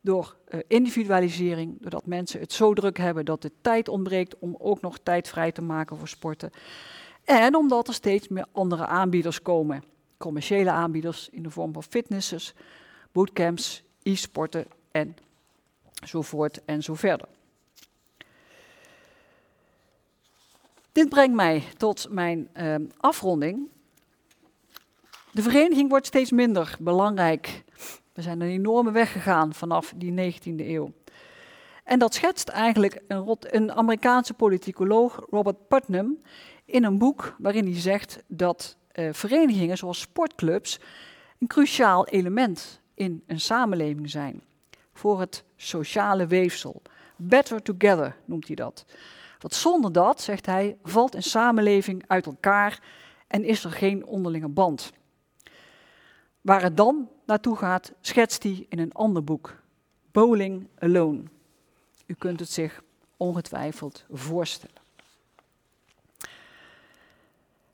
[0.00, 4.80] door uh, individualisering, doordat mensen het zo druk hebben dat de tijd ontbreekt om ook
[4.80, 6.50] nog tijd vrij te maken voor sporten.
[7.24, 9.82] En omdat er steeds meer andere aanbieders komen.
[10.16, 12.54] Commerciële aanbieders in de vorm van fitnesses,
[13.12, 15.16] bootcamps, e-sporten en
[16.06, 17.28] zo voort en zo verder.
[20.98, 23.68] Dit brengt mij tot mijn uh, afronding.
[25.32, 27.64] De vereniging wordt steeds minder belangrijk.
[28.12, 30.92] We zijn een enorme weg gegaan vanaf die 19e eeuw.
[31.84, 36.18] En dat schetst eigenlijk een, een Amerikaanse politicoloog, Robert Putnam,
[36.64, 40.80] in een boek waarin hij zegt dat uh, verenigingen zoals sportclubs
[41.38, 44.42] een cruciaal element in een samenleving zijn.
[44.92, 46.82] Voor het sociale weefsel.
[47.16, 48.84] Better together noemt hij dat.
[49.38, 52.82] Want zonder dat, zegt hij, valt een samenleving uit elkaar
[53.26, 54.92] en is er geen onderlinge band.
[56.40, 59.62] waar het dan naartoe gaat, schetst hij in een ander boek.
[60.12, 61.22] Bowling Alone.
[62.06, 62.82] U kunt het zich
[63.16, 64.82] ongetwijfeld voorstellen.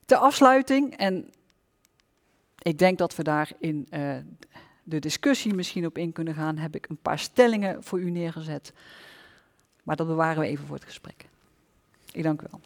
[0.04, 1.30] Ter afsluiting, en
[2.58, 4.16] ik denk dat we daar in uh,
[4.82, 8.72] de discussie misschien op in kunnen gaan, heb ik een paar stellingen voor u neergezet.
[9.82, 11.28] Maar dat bewaren we even voor het gesprek.
[12.14, 12.60] Ik dank u wel.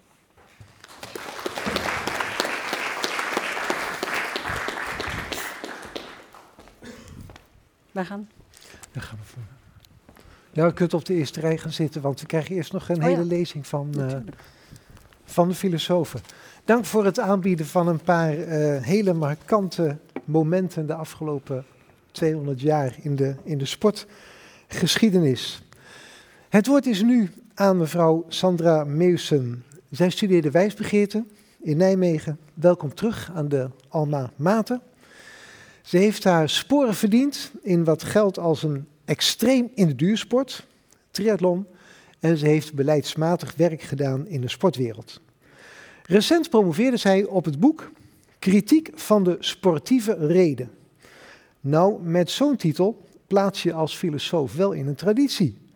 [7.93, 8.29] Wij gaan.
[8.93, 9.43] Dan gaan we voor.
[10.53, 12.97] Ja, u kunt op de eerste rij gaan zitten, want we krijgen eerst nog een
[12.97, 13.25] Oh hele ja.
[13.25, 14.17] lezing van, uh,
[15.25, 16.21] van de filosofen.
[16.65, 21.65] Dank voor het aanbieden van een paar uh, hele markante momenten de afgelopen
[22.11, 25.63] 200 jaar in de, in de sportgeschiedenis.
[26.49, 29.65] Het woord is nu aan mevrouw Sandra Meusen.
[29.91, 31.25] Zij studeerde wijsbegeerte
[31.61, 32.39] in Nijmegen.
[32.55, 34.81] Welkom terug aan de Alma Mater.
[35.83, 40.67] Ze heeft haar sporen verdiend in wat geldt als een extreem in de duursport,
[41.11, 41.67] triathlon,
[42.21, 45.21] en ze heeft beleidsmatig werk gedaan in de sportwereld.
[46.03, 47.91] Recent promoveerde zij op het boek
[48.39, 50.71] Kritiek van de sportieve reden.
[51.61, 55.68] Nou, met zo'n titel plaats je als filosoof wel in een traditie,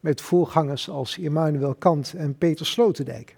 [0.00, 3.36] met voorgangers als Immanuel Kant en Peter Sloterdijk.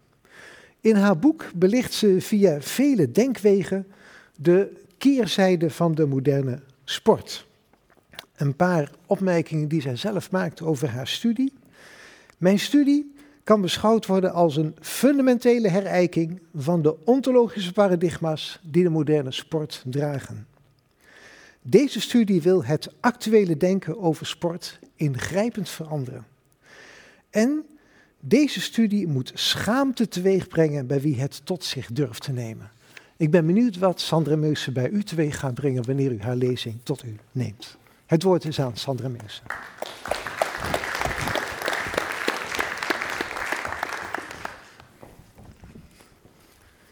[0.80, 3.86] In haar boek belicht ze via vele denkwegen
[4.36, 7.46] de keerzijde van de moderne sport.
[8.36, 11.52] Een paar opmerkingen die zij zelf maakt over haar studie.
[12.38, 18.88] Mijn studie kan beschouwd worden als een fundamentele herijking van de ontologische paradigma's die de
[18.88, 20.46] moderne sport dragen.
[21.62, 26.26] Deze studie wil het actuele denken over sport ingrijpend veranderen.
[27.30, 27.66] En
[28.20, 32.70] deze studie moet schaamte teweegbrengen bij wie het tot zich durft te nemen.
[33.16, 36.80] Ik ben benieuwd wat Sandra Meusen bij u teweeg gaat brengen wanneer u haar lezing
[36.82, 37.76] tot u neemt.
[38.06, 39.44] Het woord is aan Sandra Meusen.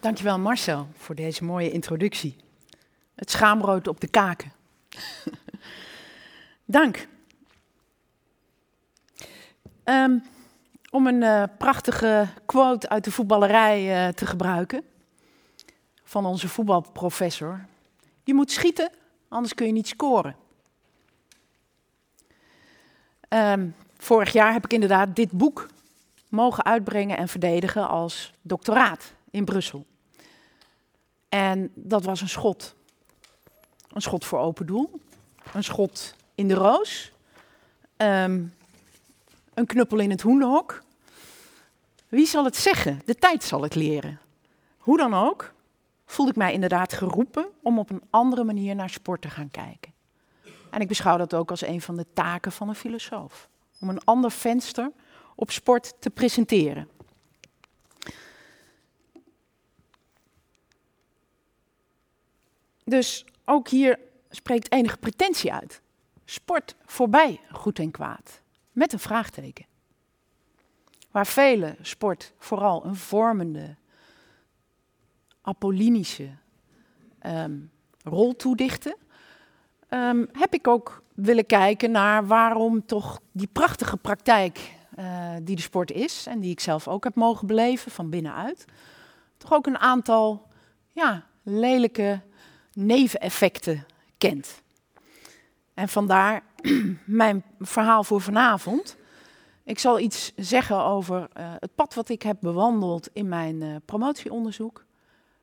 [0.01, 2.37] Dankjewel Marcel voor deze mooie introductie.
[3.14, 4.53] Het schaamrood op de kaken.
[6.64, 7.09] Dank.
[9.88, 10.22] Um,
[10.90, 14.85] om een uh, prachtige quote uit de voetballerij uh, te gebruiken
[16.05, 17.64] van onze voetbalprofessor.
[18.24, 18.90] Je moet schieten,
[19.29, 20.37] anders kun je niet scoren.
[23.29, 25.66] Um, vorig jaar heb ik inderdaad dit boek
[26.29, 29.87] mogen uitbrengen en verdedigen als doctoraat in Brussel.
[31.29, 32.74] En dat was een schot.
[33.88, 35.01] Een schot voor open doel.
[35.53, 37.12] Een schot in de roos.
[37.96, 38.57] Um,
[39.59, 40.83] een knuppel in het hoenderhok.
[42.09, 43.03] Wie zal het zeggen?
[43.05, 44.21] De tijd zal het leren.
[44.79, 45.53] Hoe dan ook,
[46.07, 49.92] voelde ik mij inderdaad geroepen om op een andere manier naar sport te gaan kijken.
[50.71, 53.49] En ik beschouw dat ook als een van de taken van een filosoof.
[53.81, 54.92] Om een ander venster
[55.35, 56.88] op sport te presenteren.
[62.85, 63.99] Dus ook hier
[64.31, 65.81] spreekt enige pretentie uit.
[66.25, 68.40] Sport voorbij goed en kwaad.
[68.79, 69.67] Met een vraagteken.
[71.11, 73.77] Waar vele sport vooral een vormende,
[75.43, 76.29] apollinische
[77.27, 77.71] um,
[78.03, 78.97] rol toedichten,
[79.91, 85.62] um, heb ik ook willen kijken naar waarom toch die prachtige praktijk uh, die de
[85.62, 88.64] sport is en die ik zelf ook heb mogen beleven van binnenuit,
[89.37, 90.47] toch ook een aantal
[90.93, 92.21] ja, lelijke
[92.73, 93.87] neveneffecten
[94.19, 94.62] kent.
[95.75, 96.43] En vandaar
[97.05, 98.97] mijn verhaal voor vanavond.
[99.64, 103.77] Ik zal iets zeggen over uh, het pad wat ik heb bewandeld in mijn uh,
[103.85, 104.85] promotieonderzoek.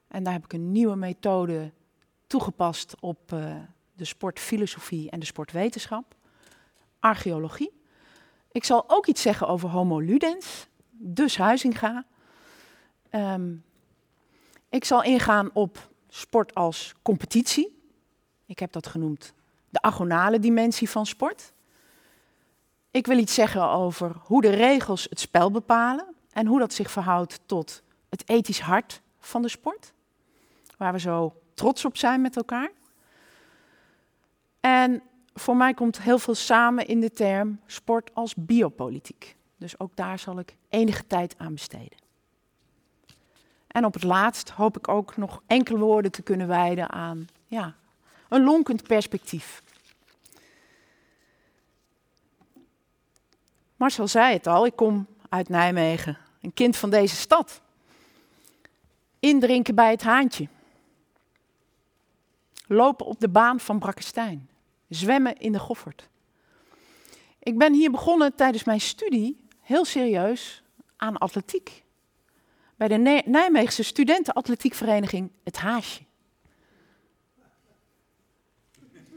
[0.08, 1.71] En daar heb ik een nieuwe methode
[2.28, 3.56] toegepast op uh,
[3.93, 6.15] de sportfilosofie en de sportwetenschap.
[6.99, 7.71] Archeologie.
[8.51, 12.06] Ik zal ook iets zeggen over homo ludens, dus Huizinga.
[13.12, 13.63] Um,
[14.69, 17.82] ik zal ingaan op sport als competitie.
[18.45, 19.34] Ik heb dat genoemd
[19.76, 21.53] de agonale dimensie van sport.
[22.91, 26.91] Ik wil iets zeggen over hoe de regels het spel bepalen en hoe dat zich
[26.91, 29.93] verhoudt tot het ethisch hart van de sport,
[30.78, 32.71] waar we zo trots op zijn met elkaar.
[34.59, 35.01] En
[35.34, 39.36] voor mij komt heel veel samen in de term sport als biopolitiek.
[39.57, 41.97] Dus ook daar zal ik enige tijd aan besteden.
[43.67, 47.76] En op het laatst hoop ik ook nog enkele woorden te kunnen wijden aan ja,
[48.30, 49.63] een lonkend perspectief.
[53.76, 57.61] Marcel zei het al, ik kom uit Nijmegen, een kind van deze stad.
[59.19, 60.47] Indrinken bij het haantje.
[62.67, 64.49] lopen op de baan van Brakkestein,
[64.89, 66.09] zwemmen in de Goffert.
[67.39, 70.63] Ik ben hier begonnen tijdens mijn studie heel serieus
[70.97, 71.84] aan atletiek.
[72.76, 76.01] Bij de Nijmeegse studentenatletiekvereniging Het Haasje.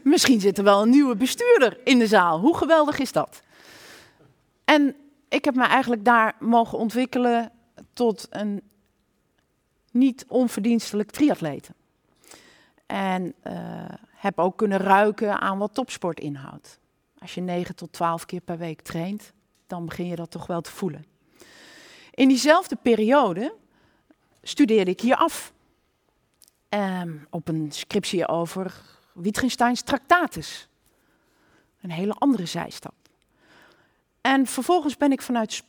[0.03, 2.41] Misschien zit er wel een nieuwe bestuurder in de zaal.
[2.41, 3.43] Hoe geweldig is dat?
[4.69, 4.97] En
[5.29, 7.53] ik heb me eigenlijk daar mogen ontwikkelen
[7.93, 8.63] tot een
[9.91, 11.71] niet onverdienstelijk triatleet.
[12.87, 13.53] En uh,
[14.15, 16.79] heb ook kunnen ruiken aan wat topsport inhoudt.
[17.19, 19.33] Als je 9 tot 12 keer per week traint,
[19.67, 21.05] dan begin je dat toch wel te voelen.
[22.11, 23.55] In diezelfde periode
[24.43, 25.53] studeerde ik hier af.
[26.69, 28.81] Um, op een scriptie over
[29.13, 30.69] Wittgensteins Tractatus.
[31.81, 32.98] Een hele andere zijstap.
[34.29, 35.65] En vervolgens ben ik vanuit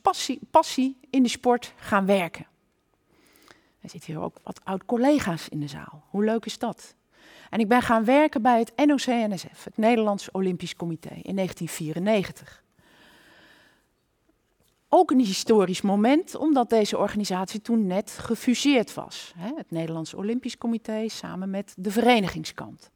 [0.52, 2.46] passie, in de sport gaan werken.
[3.82, 6.04] Er zitten hier ook wat oud-collega's in de zaal.
[6.10, 6.96] Hoe leuk is dat?
[7.50, 12.64] En ik ben gaan werken bij het NOC-NSF, het Nederlands Olympisch Comité, in 1994.
[14.90, 19.34] Ook een historisch moment, omdat deze organisatie toen net gefuseerd was.
[19.38, 22.92] Het Nederlands Olympisch Comité samen met de verenigingskant.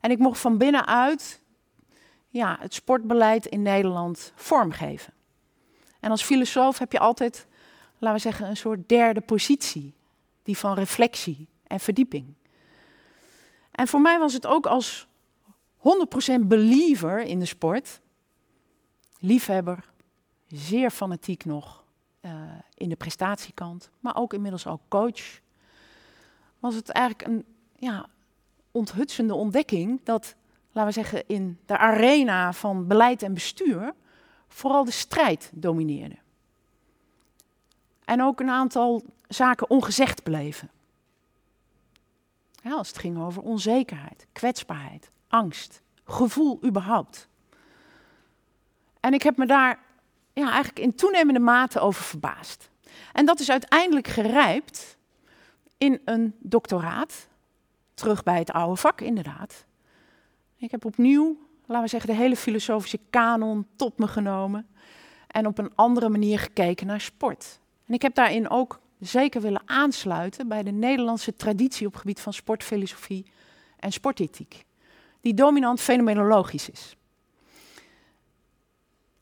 [0.00, 1.40] En ik mocht van binnenuit
[2.34, 5.12] ja, het sportbeleid in Nederland vormgeven.
[6.00, 7.46] En als filosoof heb je altijd,
[7.98, 9.94] laten we zeggen, een soort derde positie.
[10.42, 12.34] Die van reflectie en verdieping.
[13.70, 15.06] En voor mij was het ook als
[15.78, 18.00] 100% believer in de sport,
[19.18, 19.90] liefhebber,
[20.46, 21.84] zeer fanatiek nog
[22.20, 22.32] uh,
[22.74, 25.40] in de prestatiekant, maar ook inmiddels ook coach,
[26.58, 27.44] was het eigenlijk een
[27.76, 28.06] ja,
[28.70, 30.34] onthutsende ontdekking dat,
[30.74, 33.94] laten we zeggen, in de arena van beleid en bestuur
[34.48, 36.16] vooral de strijd domineerde.
[38.04, 40.70] En ook een aantal zaken ongezegd bleven.
[42.64, 47.28] Als het ging over onzekerheid, kwetsbaarheid, angst, gevoel überhaupt.
[49.00, 49.78] En ik heb me daar
[50.32, 52.70] ja, eigenlijk in toenemende mate over verbaasd.
[53.12, 54.96] En dat is uiteindelijk gerijpt
[55.78, 57.28] in een doctoraat
[57.94, 59.64] terug bij het oude vak, inderdaad.
[60.64, 64.66] Ik heb opnieuw, laten we zeggen, de hele filosofische kanon tot me genomen
[65.26, 67.60] en op een andere manier gekeken naar sport.
[67.86, 72.20] En ik heb daarin ook zeker willen aansluiten bij de Nederlandse traditie op het gebied
[72.20, 73.26] van sportfilosofie
[73.78, 74.64] en sportethiek,
[75.20, 76.96] die dominant fenomenologisch is.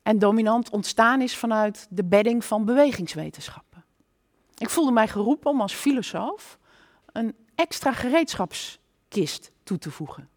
[0.03, 3.85] En dominant ontstaan is vanuit de bedding van bewegingswetenschappen.
[4.59, 6.59] Ik voelde mij geroepen om als filosoof
[7.13, 10.31] een extra gereedschapskist toe te voegen.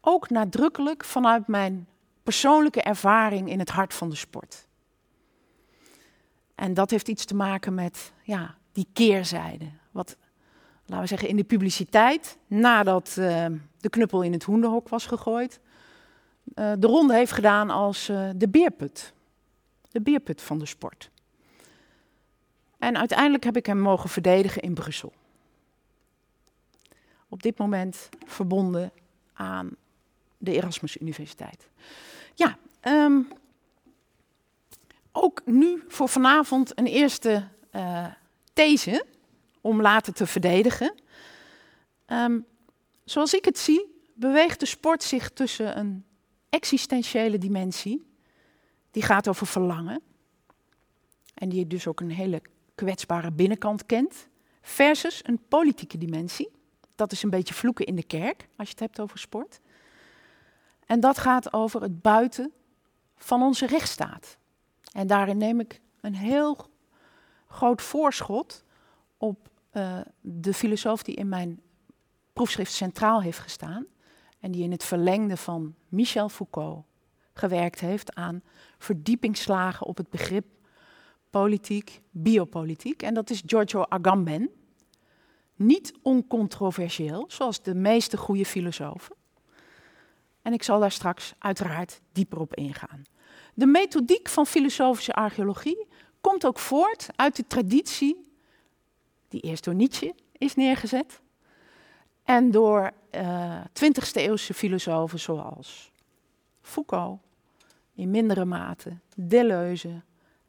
[0.00, 1.86] Ook nadrukkelijk vanuit mijn
[2.22, 4.66] persoonlijke ervaring in het hart van de sport.
[6.54, 9.70] En dat heeft iets te maken met ja, die keerzijde.
[9.90, 10.16] Wat,
[10.84, 13.46] laten we zeggen, in de publiciteit, nadat uh,
[13.80, 15.60] de knuppel in het hoenderhok was gegooid,
[16.54, 19.12] uh, de ronde heeft gedaan als uh, de beerput.
[19.90, 21.10] De beerput van de sport.
[22.78, 25.12] En uiteindelijk heb ik hem mogen verdedigen in Brussel
[27.28, 28.92] op dit moment verbonden
[29.32, 29.70] aan
[30.38, 31.68] de Erasmus Universiteit.
[32.34, 33.28] Ja, um,
[35.12, 38.06] ook nu voor vanavond een eerste uh,
[38.52, 39.06] these
[39.60, 40.94] om later te verdedigen.
[42.06, 42.46] Um,
[43.04, 46.04] zoals ik het zie, beweegt de sport zich tussen een
[46.48, 48.06] existentiële dimensie,
[48.90, 50.02] die gaat over verlangen,
[51.34, 52.42] en die dus ook een hele
[52.74, 54.28] kwetsbare binnenkant kent,
[54.60, 56.50] versus een politieke dimensie,
[56.94, 59.60] dat is een beetje vloeken in de kerk, als je het hebt over sport.
[60.88, 62.52] En dat gaat over het buiten
[63.16, 64.38] van onze rechtsstaat.
[64.92, 66.56] En daarin neem ik een heel
[67.46, 68.64] groot voorschot
[69.16, 71.60] op uh, de filosoof die in mijn
[72.32, 73.86] proefschrift centraal heeft gestaan.
[74.40, 76.84] En die in het verlengde van Michel Foucault
[77.32, 78.42] gewerkt heeft aan
[78.78, 80.46] verdiepingsslagen op het begrip
[81.30, 83.02] politiek, biopolitiek.
[83.02, 84.50] En dat is Giorgio Agamben
[85.54, 89.17] niet oncontroversieel, zoals de meeste goede filosofen.
[90.48, 93.02] En ik zal daar straks uiteraard dieper op ingaan.
[93.54, 95.86] De methodiek van filosofische archeologie
[96.20, 98.32] komt ook voort uit de traditie
[99.28, 101.20] die eerst door Nietzsche is neergezet
[102.24, 105.92] en door uh, eh, 20e eeuwse filosofen zoals
[106.60, 107.20] Foucault,
[107.94, 110.02] in mindere mate Deleuze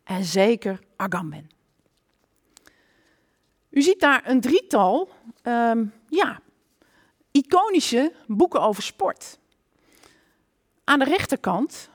[0.04, 1.50] en zeker Agamben.
[3.70, 5.10] U ziet daar een drietal
[5.44, 6.40] um, ja,
[7.32, 9.39] iconische boeken over sport.
[10.90, 11.90] Aan de rechterkant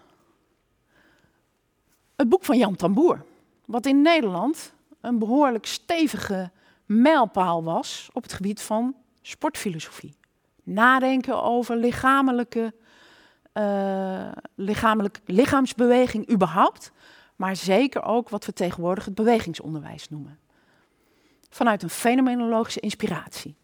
[2.17, 3.25] het boek van Jan Tamboer,
[3.65, 6.51] wat in Nederland een behoorlijk stevige
[6.87, 10.15] mijlpaal was op het gebied van sportfilosofie.
[10.63, 12.75] nadenken over lichamelijke,
[13.55, 16.93] uh, lichamelijk, lichaamsbeweging überhaupt,
[17.37, 20.39] maar zeker ook wat we tegenwoordig het bewegingsonderwijs noemen.
[21.51, 23.55] Vanuit een fenomenologische inspiratie.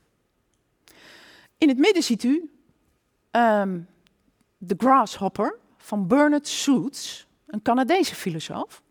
[1.59, 2.51] In het midden ziet u
[3.31, 3.89] um,
[4.66, 8.82] The Grasshopper van Bernard Suits, een Canadese filosoof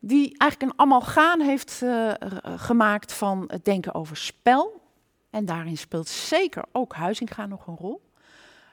[0.00, 2.12] die eigenlijk een amalgaan heeft uh,
[2.56, 4.82] gemaakt van het denken over spel.
[5.30, 8.02] En daarin speelt zeker ook Huizinga nog een rol.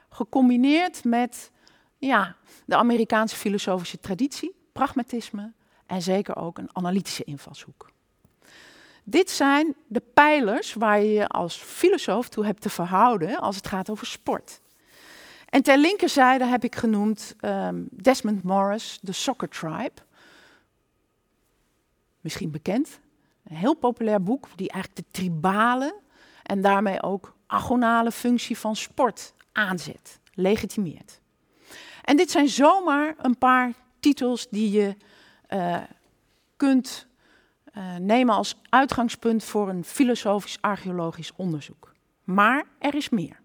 [0.08, 1.50] Gecombineerd met
[1.98, 5.52] ja, de Amerikaanse filosofische traditie, pragmatisme
[5.86, 7.90] en zeker ook een analytische invalshoek.
[9.04, 13.66] Dit zijn de pijlers waar je je als filosoof toe hebt te verhouden als het
[13.66, 14.60] gaat over sport.
[15.48, 20.06] En ter linkerzijde heb ik genoemd um, Desmond Morris, de Soccer Tribe
[22.20, 23.00] misschien bekend.
[23.44, 26.00] Een heel populair boek die eigenlijk de tribale
[26.42, 31.20] en daarmee ook agonale functie van sport aanzet, legitimeert.
[32.04, 34.96] En dit zijn zomaar een paar titels die je
[35.50, 35.76] uh,
[36.56, 37.06] kunt
[37.76, 41.92] uh, nemen als uitgangspunt voor een filosofisch-archeologisch onderzoek.
[42.24, 43.40] Maar er is meer.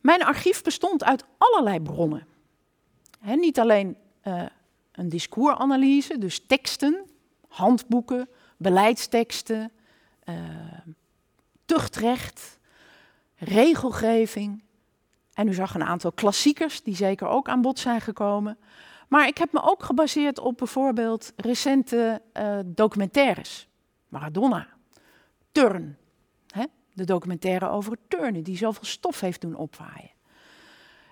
[0.00, 2.26] Mijn archief bestond uit allerlei bronnen.
[3.20, 4.42] Niet alleen uh,
[4.92, 7.06] een discoursanalyse, dus teksten,
[7.48, 9.72] handboeken, beleidsteksten,
[10.24, 10.34] uh,
[11.64, 12.58] tuchtrecht,
[13.36, 14.62] regelgeving.
[15.32, 18.58] En u zag een aantal klassiekers die zeker ook aan bod zijn gekomen.
[19.08, 23.68] Maar ik heb me ook gebaseerd op bijvoorbeeld recente uh, documentaires.
[24.08, 24.66] Maradona,
[25.52, 25.96] Turn?
[26.98, 30.10] De documentaire over het turnen die zoveel stof heeft doen opwaaien.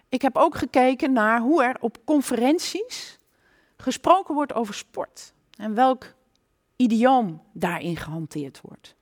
[0.08, 3.18] Ik heb ook gekeken naar hoe er op conferenties
[3.76, 6.14] gesproken wordt over sport en welk
[6.76, 8.94] idioom daarin gehanteerd wordt.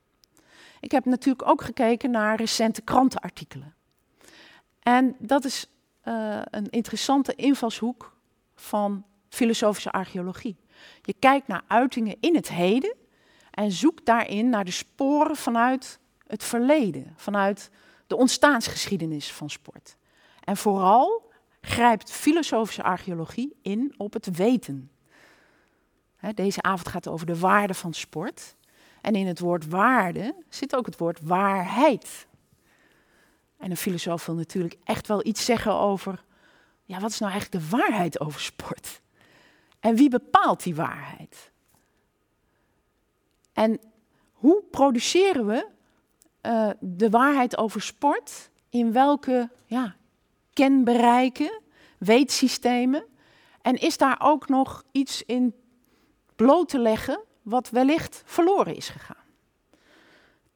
[0.79, 3.75] Ik heb natuurlijk ook gekeken naar recente krantenartikelen.
[4.79, 5.69] En dat is
[6.03, 8.17] uh, een interessante invalshoek
[8.55, 10.57] van filosofische archeologie.
[11.01, 12.95] Je kijkt naar uitingen in het heden
[13.51, 17.69] en zoekt daarin naar de sporen vanuit het verleden, vanuit
[18.07, 19.97] de ontstaansgeschiedenis van sport.
[20.43, 24.91] En vooral grijpt filosofische archeologie in op het weten.
[26.33, 28.55] Deze avond gaat over de waarde van sport.
[29.01, 32.27] En in het woord waarde zit ook het woord waarheid.
[33.57, 36.23] En een filosoof wil natuurlijk echt wel iets zeggen over,
[36.83, 39.01] ja, wat is nou eigenlijk de waarheid over sport?
[39.79, 41.51] En wie bepaalt die waarheid?
[43.53, 43.79] En
[44.31, 45.67] hoe produceren we
[46.45, 48.49] uh, de waarheid over sport?
[48.69, 49.95] In welke ja,
[50.53, 51.61] kenbereiken,
[51.97, 53.05] weetsystemen.
[53.61, 55.53] En is daar ook nog iets in
[56.35, 59.23] bloot te leggen wat wellicht verloren is gegaan?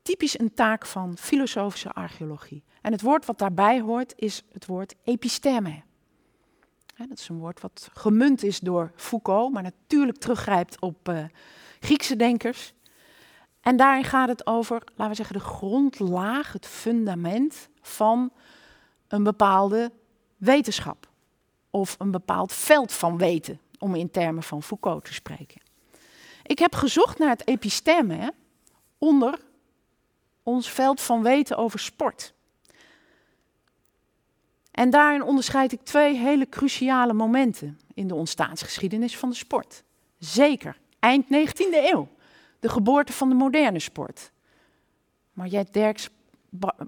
[0.02, 2.64] Typisch een taak van filosofische archeologie.
[2.82, 5.82] En het woord wat daarbij hoort is het woord episteme.
[6.96, 11.24] dat is een woord wat gemunt is door Foucault, maar natuurlijk teruggrijpt op uh,
[11.80, 12.74] Griekse denkers.
[13.70, 18.32] En daarin gaat het over, laten we zeggen, de grondlaag, het fundament van
[19.07, 19.91] een bepaalde
[20.38, 21.07] wetenschap
[21.70, 25.61] of een bepaald veld van weten, om in termen van Foucault te spreken.
[26.43, 28.34] Ik heb gezocht naar het episteme
[28.97, 29.39] onder
[30.43, 32.34] ons veld van weten over sport.
[34.72, 39.84] En daarin onderscheid ik twee hele cruciale momenten in de ontstaansgeschiedenis van de sport.
[40.17, 42.07] Zeker eind 19e eeuw,
[42.60, 44.32] de geboorte van de moderne sport.
[45.34, 46.10] Maar Jet Derks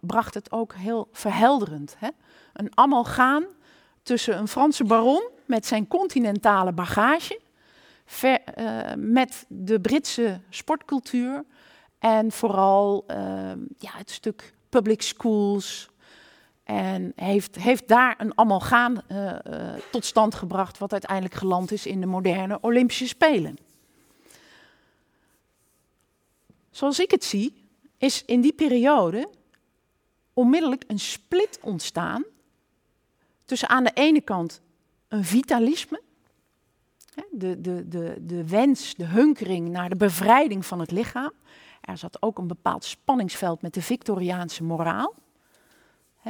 [0.01, 1.95] bracht het ook heel verhelderend.
[1.97, 2.09] Hè?
[2.53, 3.45] Een amalgaan
[4.03, 7.39] tussen een Franse baron met zijn continentale bagage,
[8.24, 8.38] uh,
[8.97, 11.45] met de Britse sportcultuur
[11.99, 13.17] en vooral uh,
[13.78, 15.89] ja, het stuk public schools.
[16.63, 19.34] En heeft, heeft daar een amalgaan uh,
[19.91, 23.57] tot stand gebracht, wat uiteindelijk geland is in de moderne Olympische Spelen.
[26.72, 29.30] Zoals ik het zie, is in die periode
[30.34, 32.24] onmiddellijk een split ontstaan
[33.45, 34.61] tussen aan de ene kant
[35.07, 36.01] een vitalisme,
[37.32, 41.32] de, de, de, de wens, de hunkering naar de bevrijding van het lichaam.
[41.82, 45.13] Er zat ook een bepaald spanningsveld met de Victoriaanse moraal.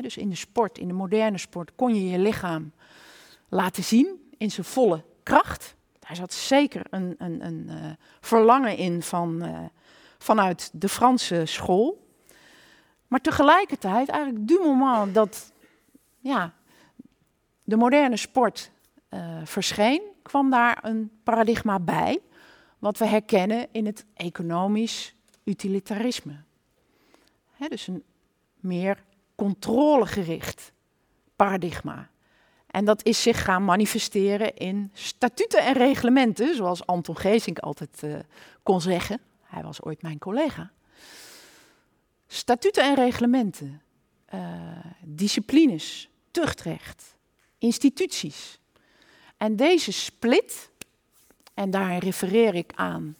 [0.01, 2.71] dus in de sport, in de moderne sport, kon je je lichaam
[3.49, 5.75] laten zien in zijn volle kracht.
[5.99, 9.59] Daar zat zeker een, een, een uh, verlangen in van, uh,
[10.21, 12.07] vanuit de Franse school.
[13.07, 15.51] Maar tegelijkertijd, eigenlijk du moment dat
[16.19, 16.53] ja,
[17.63, 18.71] de moderne sport
[19.09, 22.19] uh, verscheen, kwam daar een paradigma bij,
[22.79, 26.43] wat we herkennen in het economisch utilitarisme.
[27.67, 28.03] Dus een
[28.59, 29.03] meer
[29.35, 30.71] controlegericht
[31.35, 32.09] paradigma.
[32.67, 38.15] En dat is zich gaan manifesteren in statuten en reglementen, zoals Anton Geesink altijd uh,
[38.63, 39.19] kon zeggen.
[39.51, 40.71] Hij was ooit mijn collega.
[42.27, 43.81] Statuten en reglementen,
[44.33, 47.15] uh, disciplines, tuchtrecht,
[47.57, 48.59] instituties.
[49.37, 50.71] En deze split,
[51.53, 53.15] en daar refereer ik aan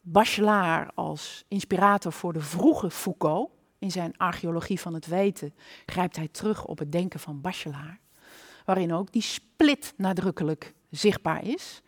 [0.00, 3.50] Bachelard als inspirator voor de vroege Foucault.
[3.78, 5.54] In zijn Archeologie van het Weten
[5.86, 7.98] grijpt hij terug op het denken van Bachelard,
[8.64, 11.82] waarin ook die split nadrukkelijk zichtbaar is.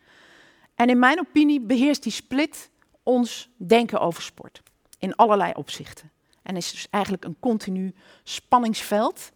[0.74, 2.69] En in mijn opinie beheerst die split
[3.10, 4.62] ons denken over sport
[4.98, 6.10] in allerlei opzichten.
[6.42, 9.32] En is dus eigenlijk een continu spanningsveld,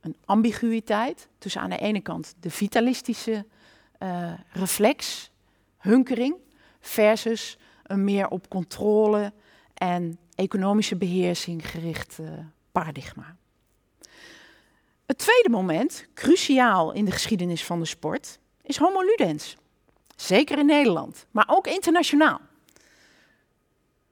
[0.00, 3.46] een ambiguïteit tussen aan de ene kant de vitalistische
[3.98, 5.30] uh, reflex,
[5.78, 6.36] hunkering,
[6.80, 9.32] versus een meer op controle
[9.74, 12.28] en economische beheersing gericht uh,
[12.72, 13.36] paradigma.
[15.06, 19.56] Het tweede moment, cruciaal in de geschiedenis van de sport, is homo ludens.
[20.16, 22.40] Zeker in Nederland, maar ook internationaal.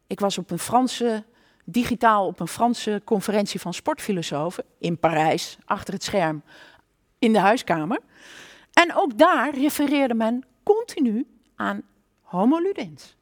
[0.07, 1.25] Ik was op een Franse,
[1.65, 6.43] digitaal op een Franse conferentie van sportfilosofen in Parijs, achter het scherm,
[7.19, 8.01] in de huiskamer.
[8.73, 11.83] En ook daar refereerde men continu aan
[12.23, 13.17] homo ludens.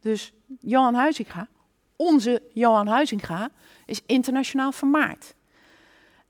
[0.00, 1.48] Dus Johan Huizinga,
[1.96, 3.50] onze Johan Huizinga,
[3.86, 5.34] is internationaal vermaard.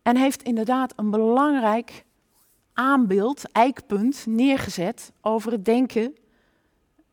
[0.02, 2.04] En heeft inderdaad een belangrijk
[2.72, 6.16] aanbeeld, eikpunt, neergezet over het denken,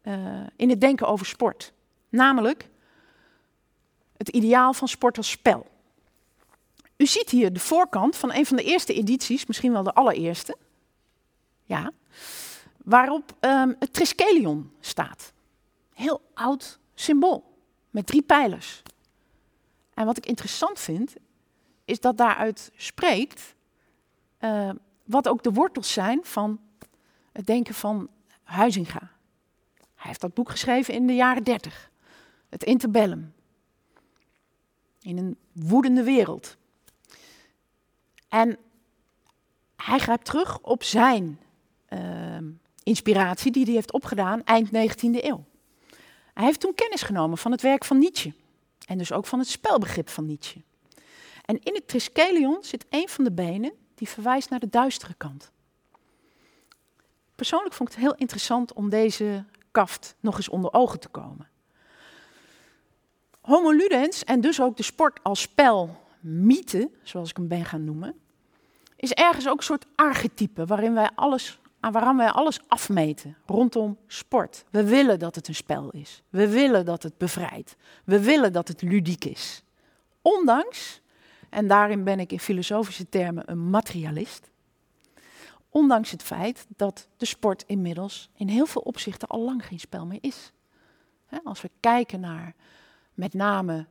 [0.04, 0.14] uh,
[0.56, 1.74] in het denken over sport.
[2.10, 2.70] Namelijk
[4.18, 5.68] het ideaal van sport als spel.
[6.98, 10.58] U ziet hier de voorkant van een van de eerste edities, misschien wel de allereerste.
[11.64, 11.92] Ja,
[12.84, 15.34] waarop um, het Triskelion staat.
[15.94, 17.58] Heel oud symbool,
[17.90, 18.84] met drie pijlers.
[19.94, 21.16] En wat ik interessant vind,
[21.86, 23.56] is dat daaruit spreekt
[24.40, 24.70] uh,
[25.04, 26.60] wat ook de wortels zijn van
[27.32, 28.10] het denken van
[28.44, 29.12] Huizinga.
[29.96, 31.90] Hij heeft dat boek geschreven in de jaren dertig,
[32.50, 33.34] het interbellum.
[35.02, 36.58] In een woedende wereld.
[38.28, 38.58] En
[39.76, 41.40] hij grijpt terug op zijn
[41.90, 42.38] uh,
[42.84, 45.46] inspiratie die hij heeft opgedaan eind 19e eeuw.
[46.34, 48.34] Hij heeft toen kennis genomen van het werk van Nietzsche.
[48.88, 50.62] En dus ook van het spelbegrip van Nietzsche.
[51.46, 55.52] En in het triskelion zit een van de benen die verwijst naar de duistere kant.
[57.36, 61.50] Persoonlijk vond ik het heel interessant om deze kaft nog eens onder ogen te komen.
[63.48, 67.84] Homo ludens, en dus ook de sport als spel, mythe, zoals ik hem ben gaan
[67.84, 68.16] noemen,
[68.96, 74.66] is ergens ook een soort archetype waarin wij alles waaraan wij alles afmeten rondom sport.
[74.70, 76.22] We willen dat het een spel is.
[76.30, 77.76] We willen dat het bevrijdt.
[78.04, 79.64] We willen dat het ludiek is.
[80.22, 81.02] Ondanks,
[81.50, 84.52] en daarin ben ik in filosofische termen een materialist,
[85.70, 90.06] ondanks het feit dat de sport inmiddels in heel veel opzichten al lang geen spel
[90.06, 90.52] meer is.
[91.44, 92.56] als we kijken naar
[93.18, 93.86] met name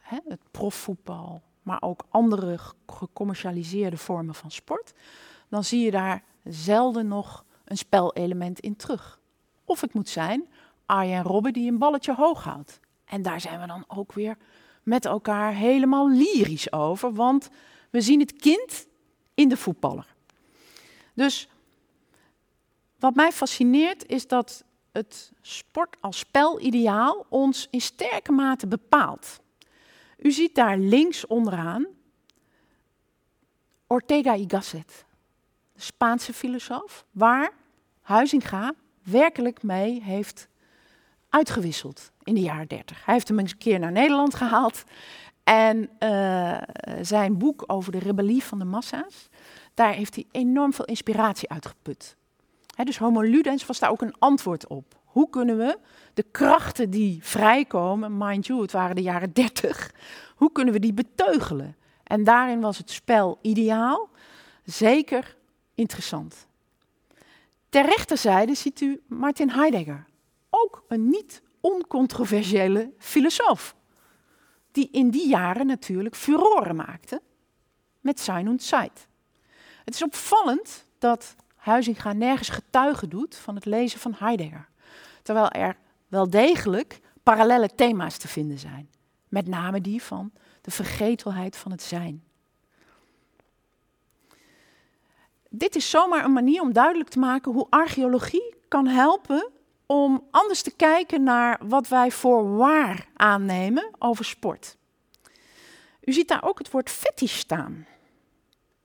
[0.00, 4.92] het profvoetbal, maar ook andere gecommercialiseerde vormen van sport,
[5.48, 9.20] dan zie je daar zelden nog een spelelement in terug.
[9.64, 10.48] Of het moet zijn
[10.86, 12.80] Arjen Robben die een balletje hoog houdt.
[13.04, 14.36] En daar zijn we dan ook weer
[14.82, 17.50] met elkaar helemaal lyrisch over, want
[17.90, 18.86] we zien het kind
[19.34, 20.14] in de voetballer.
[21.14, 21.48] Dus
[22.98, 29.40] wat mij fascineert is dat het sport als spelideaal ons in sterke mate bepaalt.
[30.18, 31.86] U ziet daar links onderaan
[33.86, 35.04] Ortega y Gasset.
[35.76, 37.52] Spaanse filosoof, waar
[38.00, 40.48] Huizinga werkelijk mee heeft
[41.28, 43.04] uitgewisseld in de jaren 30.
[43.04, 44.84] Hij heeft hem eens een keer naar Nederland gehaald
[45.44, 46.58] en uh,
[47.02, 49.28] zijn boek over de rebellie van de massa's,
[49.74, 52.16] daar heeft hij enorm veel inspiratie uitgeput.
[52.74, 54.98] He, dus Homo Ludens was daar ook een antwoord op.
[55.04, 55.78] Hoe kunnen we
[56.14, 59.92] de krachten die vrijkomen, mind you, het waren de jaren 30,
[60.36, 61.76] hoe kunnen we die beteugelen?
[62.02, 64.08] En daarin was het spel ideaal,
[64.64, 65.36] zeker
[65.74, 66.46] interessant.
[67.68, 70.06] Ter rechterzijde ziet u Martin Heidegger,
[70.50, 73.74] ook een niet oncontroversiële filosoof,
[74.72, 77.22] die in die jaren natuurlijk furoren maakte
[78.00, 79.06] met Sein und Zeit.
[79.84, 84.68] Het is opvallend dat Huizinga nergens getuigen doet van het lezen van Heidegger,
[85.22, 85.76] terwijl er
[86.08, 88.90] wel degelijk parallele thema's te vinden zijn,
[89.28, 92.24] met name die van de vergetelheid van het zijn.
[95.50, 99.50] dit is zomaar een manier om duidelijk te maken hoe archeologie kan helpen
[99.86, 104.76] om anders te kijken naar wat wij voor waar aannemen over sport.
[106.00, 107.86] U ziet daar ook het woord fetish staan.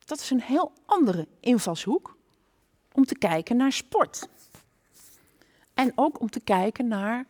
[0.06, 2.14] Dat is een heel andere invalshoek
[2.96, 4.28] om te kijken naar sport.
[5.74, 7.26] En ook om te kijken naar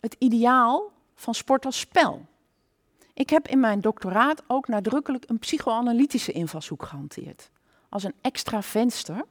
[0.00, 2.26] het ideaal van sport als spel.
[3.14, 7.50] Ik heb in mijn doctoraat ook nadrukkelijk een psychoanalytische invalshoek gehanteerd.
[7.88, 9.24] Als een extra venster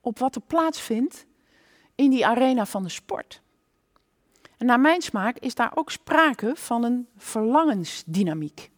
[0.00, 1.26] op wat er plaatsvindt
[1.94, 3.40] in die arena van de sport.
[4.58, 8.70] En naar mijn smaak is daar ook sprake van een verlangensdynamiek.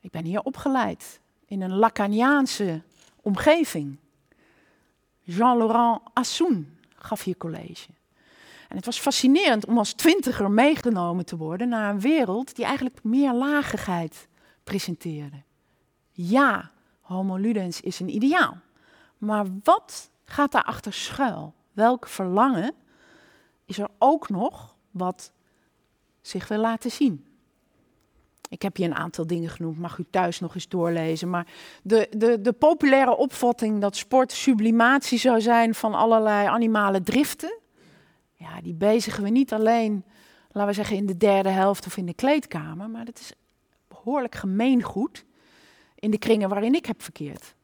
[0.00, 2.82] Ik ben hier opgeleid in een Lacaniaanse
[3.22, 3.98] omgeving.
[5.20, 7.88] Jean-Laurent Assoun gaf hier college.
[8.68, 13.02] En het was fascinerend om als twintiger meegenomen te worden naar een wereld die eigenlijk
[13.02, 14.28] meer lagigheid
[14.64, 15.42] presenteerde.
[16.12, 18.56] Ja, homo ludens is een ideaal.
[19.18, 21.54] Maar wat gaat daarachter schuil?
[21.72, 22.74] Welk verlangen
[23.64, 25.32] is er ook nog wat
[26.20, 27.27] zich wil laten zien?
[28.48, 31.30] Ik heb hier een aantal dingen genoemd, mag u thuis nog eens doorlezen.
[31.30, 31.46] Maar
[31.82, 37.58] de, de, de populaire opvatting dat sport sublimatie zou zijn van allerlei animale driften,
[38.34, 40.04] ja, die bezigen we niet alleen,
[40.50, 43.32] laten we zeggen, in de derde helft of in de kleedkamer, maar dat is
[43.88, 45.24] behoorlijk gemeengoed
[45.94, 47.54] in de kringen waarin ik heb verkeerd.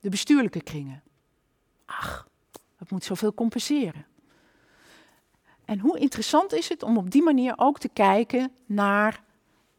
[0.00, 1.02] De bestuurlijke kringen.
[1.84, 2.28] Ach,
[2.76, 4.06] het moet zoveel compenseren.
[5.64, 9.22] En hoe interessant is het om op die manier ook te kijken naar,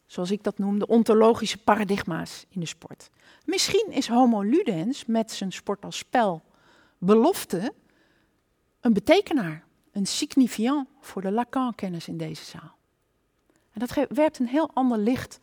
[0.07, 3.09] zoals ik dat noem, de ontologische paradigma's in de sport.
[3.45, 6.43] Misschien is Homo ludens met zijn sport als spel
[6.97, 7.73] belofte
[8.81, 12.75] een betekenaar, een signifiant voor de Lacan-kennis in deze zaal.
[13.71, 15.39] En dat werpt een heel ander licht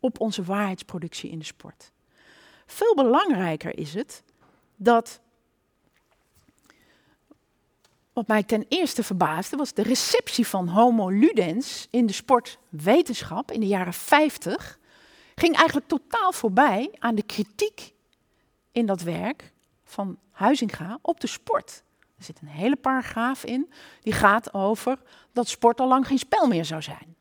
[0.00, 1.92] op onze waarheidsproductie in de sport.
[2.66, 4.22] Veel belangrijker is het
[4.76, 5.20] dat
[8.12, 13.60] wat mij ten eerste verbaasde was de receptie van Homo ludens in de sportwetenschap in
[13.60, 14.78] de jaren 50
[15.34, 17.92] ging eigenlijk totaal voorbij aan de kritiek
[18.72, 19.52] in dat werk
[19.84, 21.82] van Huizinga op de sport.
[22.18, 24.98] Er zit een hele paragraaf in die gaat over
[25.32, 27.16] dat sport al lang geen spel meer zou zijn.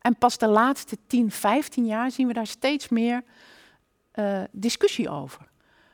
[0.00, 3.24] En pas de laatste 10, 15 jaar zien we daar steeds meer
[4.14, 5.48] uh, discussie over.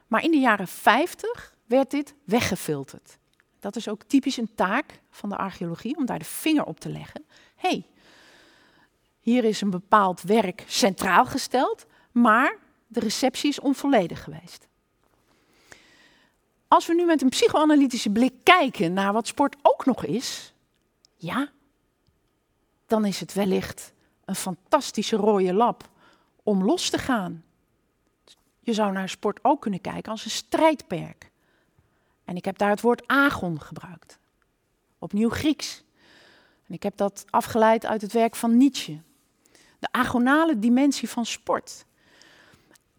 [0.07, 3.19] Maar in de jaren 50 werd dit weggefilterd.
[3.67, 6.89] Dat is ook typisch een taak van de archeologie, om daar de vinger op te
[6.89, 7.25] leggen.
[7.57, 7.87] hey,
[9.21, 14.69] hier is een bepaald werk centraal gesteld, maar de receptie is onvolledig geweest.
[16.69, 20.55] Als we nu met een psychoanalytische blik kijken naar wat sport ook nog is,
[21.17, 21.51] ja,
[22.87, 23.93] dan is het wellicht
[24.25, 25.89] een fantastische rode lap
[26.43, 27.45] om los te gaan.
[28.61, 31.31] Je zou naar sport ook kunnen kijken als een strijdperk.
[32.27, 34.19] En ik heb daar het woord agon gebruikt.
[34.99, 35.85] Opnieuw Grieks.
[36.67, 39.01] En ik heb dat afgeleid uit het werk van Nietzsche.
[39.79, 41.85] De agonale dimensie van sport.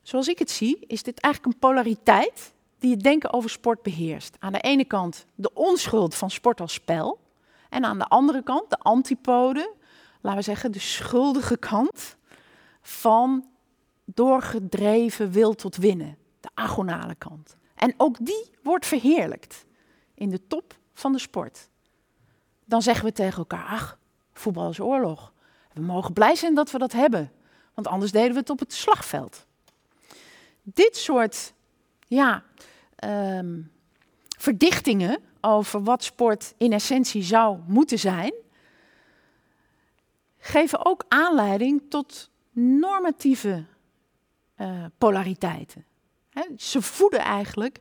[0.02, 4.36] Zoals ik het zie, is dit eigenlijk een polariteit die het denken over sport beheerst.
[4.40, 7.20] Aan de ene kant de onschuld van sport als spel.
[7.70, 9.74] En aan de andere kant de antipode,
[10.22, 12.16] laten we zeggen de schuldige kant
[12.82, 13.48] van
[14.06, 16.18] doorgedreven wil tot winnen.
[16.40, 17.57] De agonale kant.
[17.78, 19.66] En ook die wordt verheerlijkt
[20.14, 21.70] in de top van de sport.
[22.66, 23.98] Dan zeggen we tegen elkaar, ach,
[24.34, 25.34] voetbal is oorlog.
[25.74, 27.32] We mogen blij zijn dat we dat hebben,
[27.74, 29.46] want anders deden we het op het slagveld.
[30.62, 31.54] Dit soort
[32.08, 32.44] ja,
[32.96, 33.62] ehm,
[34.38, 38.34] verdichtingen over wat sport in essentie zou moeten zijn,
[40.38, 43.66] geven ook aanleiding tot normatieve
[44.58, 45.86] uh, polariteiten
[46.58, 47.80] ze voeden eigenlijk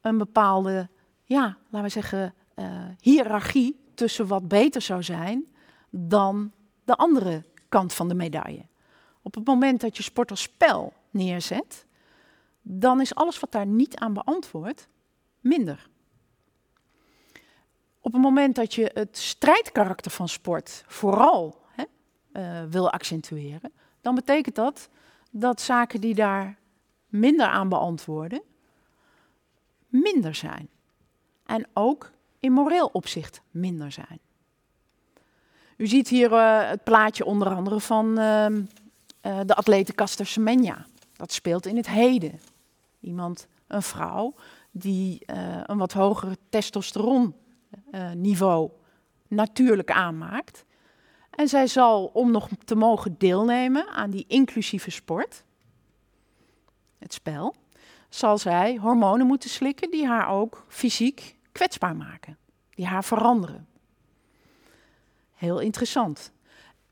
[0.00, 0.88] een bepaalde,
[1.24, 5.44] ja, laten we zeggen, uh, hiërarchie tussen wat beter zou zijn
[5.90, 6.52] dan
[6.84, 8.66] de andere kant van de medaille.
[9.22, 11.86] Op het moment dat je sport als spel neerzet,
[12.62, 14.88] dan is alles wat daar niet aan beantwoordt
[15.40, 15.88] minder.
[18.00, 21.84] Op het moment dat je het strijdkarakter van sport vooral hè,
[22.32, 24.88] uh, wil accentueren, dan betekent dat
[25.30, 26.58] dat zaken die daar
[27.08, 28.42] minder aan beantwoorden,
[29.88, 30.68] minder zijn.
[31.46, 34.18] En ook in moreel opzicht minder zijn.
[35.76, 38.60] U ziet hier uh, het plaatje onder andere van uh, uh,
[39.46, 40.86] de atlete Caster Semenya.
[41.16, 42.40] Dat speelt in het heden.
[43.00, 44.34] Iemand, een vrouw,
[44.70, 48.70] die eh, een wat hoger testosteronniveau
[49.28, 50.64] natuurlijk aanmaakt.
[51.30, 55.44] En zij zal, om nog te mogen deelnemen aan die inclusieve sport,
[56.98, 57.54] het spel,
[58.08, 62.36] zal zij hormonen moeten slikken die haar ook fysiek kwetsbaar maken,
[62.70, 63.66] die haar veranderen.
[65.34, 66.32] Heel interessant.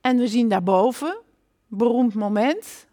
[0.00, 1.18] En we zien daarboven
[1.66, 2.86] beroemd moment.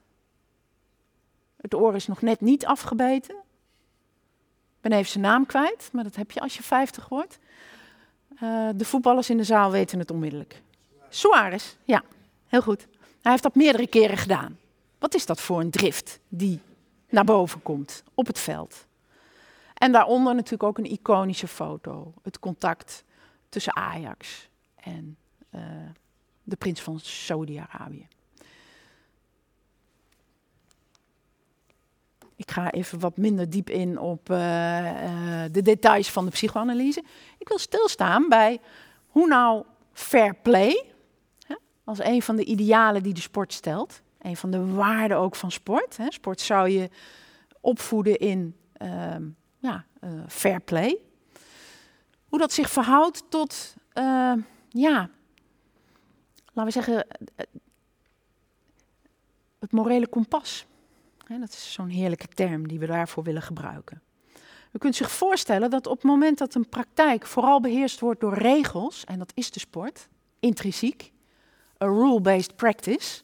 [1.56, 3.36] Het oor is nog net niet afgebeten.
[4.82, 7.40] Ben even zijn naam kwijt, maar dat heb je als je 50 wordt.
[8.34, 10.62] Uh, de voetballers in de zaal weten het onmiddellijk.
[11.10, 12.04] Suarez, ja,
[12.48, 12.88] heel goed.
[13.22, 14.58] Hij heeft dat meerdere keren gedaan.
[15.00, 16.60] Wat is dat voor een drift die
[17.14, 18.86] naar boven komt op het veld?
[19.74, 22.14] En daaronder natuurlijk ook een iconische foto.
[22.22, 23.04] Het contact
[23.50, 25.18] tussen Ajax en
[25.56, 25.62] uh,
[26.44, 28.08] de prins van Saudi-Arabië.
[32.36, 37.04] Ik ga even wat minder diep in op uh, uh, de details van de psychoanalyse.
[37.38, 38.60] Ik wil stilstaan bij
[39.08, 40.86] hoe nou fair play,
[41.48, 45.36] hè, als een van de idealen die de sport stelt, een van de waarden ook
[45.36, 45.98] van sport.
[45.98, 46.12] Hè.
[46.12, 46.90] Sport zou je
[47.62, 49.16] opvoeden in uh,
[49.60, 50.98] ja, uh, fair play.
[52.28, 54.34] Hoe dat zich verhoudt tot, uh,
[54.70, 55.10] ja,
[56.54, 57.08] laten we zeggen,
[59.60, 60.66] het morele kompas.
[61.26, 64.02] Hè, dat is zo'n heerlijke term die we daarvoor willen gebruiken.
[64.72, 68.34] U kunt zich voorstellen dat op het moment dat een praktijk vooral beheerst wordt door
[68.34, 70.08] regels, en dat is de sport,
[70.40, 71.12] intrinsiek,
[71.84, 73.22] a rule-based practice,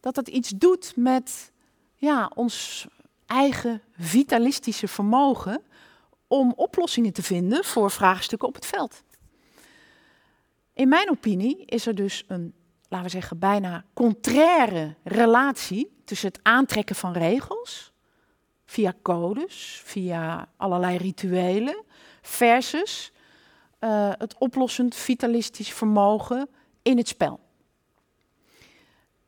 [0.00, 1.52] dat dat iets doet met
[1.94, 2.86] ja, ons
[3.26, 5.62] eigen vitalistische vermogen
[6.26, 9.02] om oplossingen te vinden voor vraagstukken op het veld.
[10.72, 12.54] In mijn opinie is er dus een,
[12.88, 17.92] laten we zeggen, bijna contraire relatie tussen het aantrekken van regels,
[18.64, 21.84] via codes, via allerlei rituelen,
[22.22, 23.12] versus
[23.80, 26.48] uh, het oplossend vitalistisch vermogen
[26.82, 27.40] in het spel.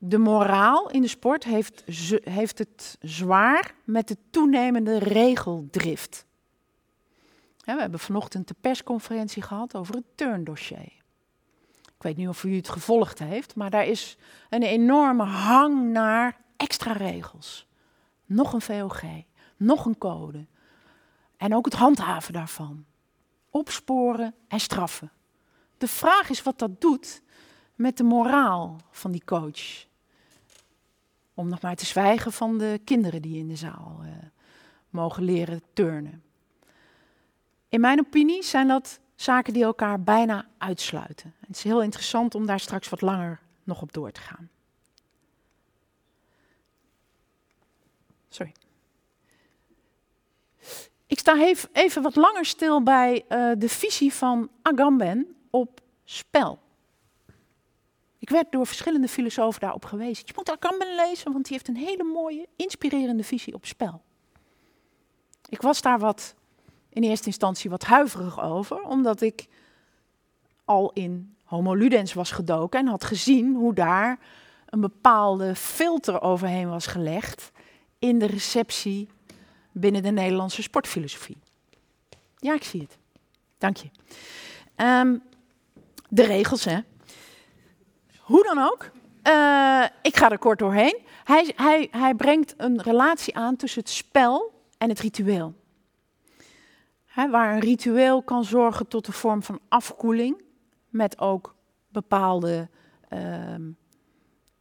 [0.02, 1.82] De moraal in de sport heeft,
[2.24, 6.26] heeft het zwaar met de toenemende regeldrift.
[7.64, 10.92] we hebben vanochtend de persconferentie gehad over het turndossier.
[11.82, 14.16] Ik weet niet of u het gevolgd heeft, maar daar is
[14.48, 17.66] een enorme hang naar extra regels.
[18.26, 19.02] Nog een VOG,
[19.56, 20.46] nog een code.
[21.36, 22.84] En ook het handhaven daarvan.
[23.50, 25.12] Opsporen en straffen.
[25.78, 27.22] De vraag is wat dat doet
[27.74, 29.88] met de moraal van die coach
[31.40, 34.10] om nog maar te zwijgen van de kinderen die in de zaal uh,
[34.90, 36.22] mogen leren turnen.
[37.68, 41.34] In mijn opinie zijn dat zaken die elkaar bijna uitsluiten.
[41.40, 44.50] Het is heel interessant om daar straks wat langer nog op door te gaan.
[48.28, 48.52] Sorry.
[51.06, 56.58] Ik sta even wat langer stil bij uh, de visie van Agamben op spel.
[58.30, 60.22] Ik werd door verschillende filosofen daarop gewezen.
[60.26, 64.02] Je moet Agamben lezen, want die heeft een hele mooie, inspirerende visie op spel.
[65.48, 66.34] Ik was daar wat,
[66.88, 69.46] in eerste instantie wat huiverig over, omdat ik
[70.64, 74.18] al in Homo Ludens was gedoken en had gezien hoe daar
[74.66, 77.50] een bepaalde filter overheen was gelegd
[77.98, 79.08] in de receptie
[79.72, 81.38] binnen de Nederlandse sportfilosofie.
[82.36, 82.98] Ja, ik zie het.
[83.58, 83.90] Dank je.
[84.76, 85.22] Um,
[86.08, 86.78] de regels, hè.
[88.30, 88.90] Hoe dan ook,
[89.28, 90.98] uh, ik ga er kort doorheen.
[91.24, 95.54] Hij, hij, hij brengt een relatie aan tussen het spel en het ritueel.
[97.14, 100.42] Waar een ritueel kan zorgen tot een vorm van afkoeling,
[100.88, 101.54] met ook
[101.88, 102.68] bepaalde
[103.12, 103.54] uh,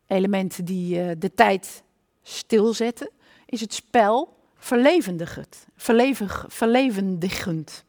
[0.07, 1.83] elementen die uh, de tijd
[2.21, 3.09] stilzetten,
[3.45, 5.67] is het spel verlevendigend.
[6.47, 7.85] Verlevendigend.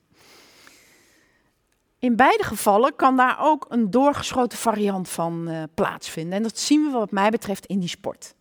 [2.00, 6.32] In beide gevallen kan daar ook een doorgeschoten variant van uh, plaatsvinden.
[6.32, 8.34] En dat zien we wat mij betreft in die sport.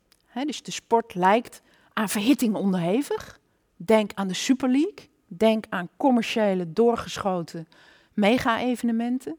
[0.43, 1.62] Dus de sport lijkt
[1.93, 3.39] aan verhitting onderhevig.
[3.76, 5.10] Denk aan de Super League.
[5.28, 7.68] Denk aan commerciële doorgeschoten
[8.14, 9.38] mega-evenementen.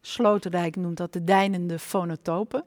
[0.00, 2.64] Sloterdijk noemt dat de deinende fonotopen.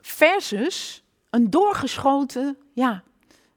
[0.00, 3.02] Versus een doorgeschoten ja,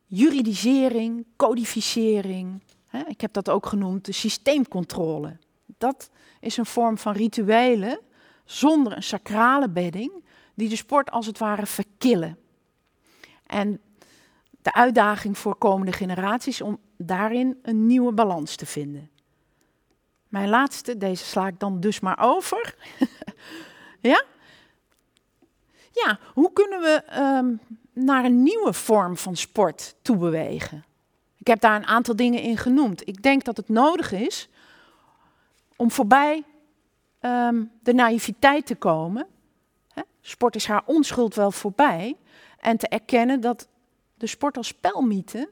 [0.06, 2.62] juridisering, codificering,
[3.08, 5.38] ik heb dat ook genoemd de systeemcontrole.
[5.78, 8.00] Dat is een vorm van rituelen
[8.46, 10.12] zonder een sacrale bedding,
[10.54, 12.38] die de sport als het ware verkillen.
[13.46, 13.82] En
[14.62, 19.10] de uitdaging voor komende generaties om daarin een nieuwe balans te vinden.
[20.28, 22.76] Mijn laatste, deze sla ik dan dus maar over.
[24.02, 24.24] ja?
[25.92, 27.60] Ja, hoe kunnen we um,
[27.94, 30.86] naar een nieuwe vorm van sport toebewegen?
[31.46, 33.08] Ik heb daar een aantal dingen in genoemd.
[33.08, 34.50] Ik denk dat het nodig is
[35.76, 36.44] om voorbij
[37.22, 39.28] um, de naïviteit te komen.
[39.94, 40.02] Hè?
[40.22, 42.18] Sport is haar onschuld wel voorbij.
[42.60, 43.68] En te erkennen dat
[44.16, 45.50] de sport als spelmythe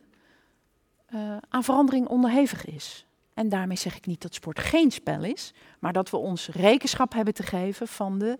[1.09, 3.05] uh, aan verandering onderhevig is.
[3.33, 7.13] En daarmee zeg ik niet dat sport geen spel is, maar dat we ons rekenschap
[7.13, 8.39] hebben te geven van de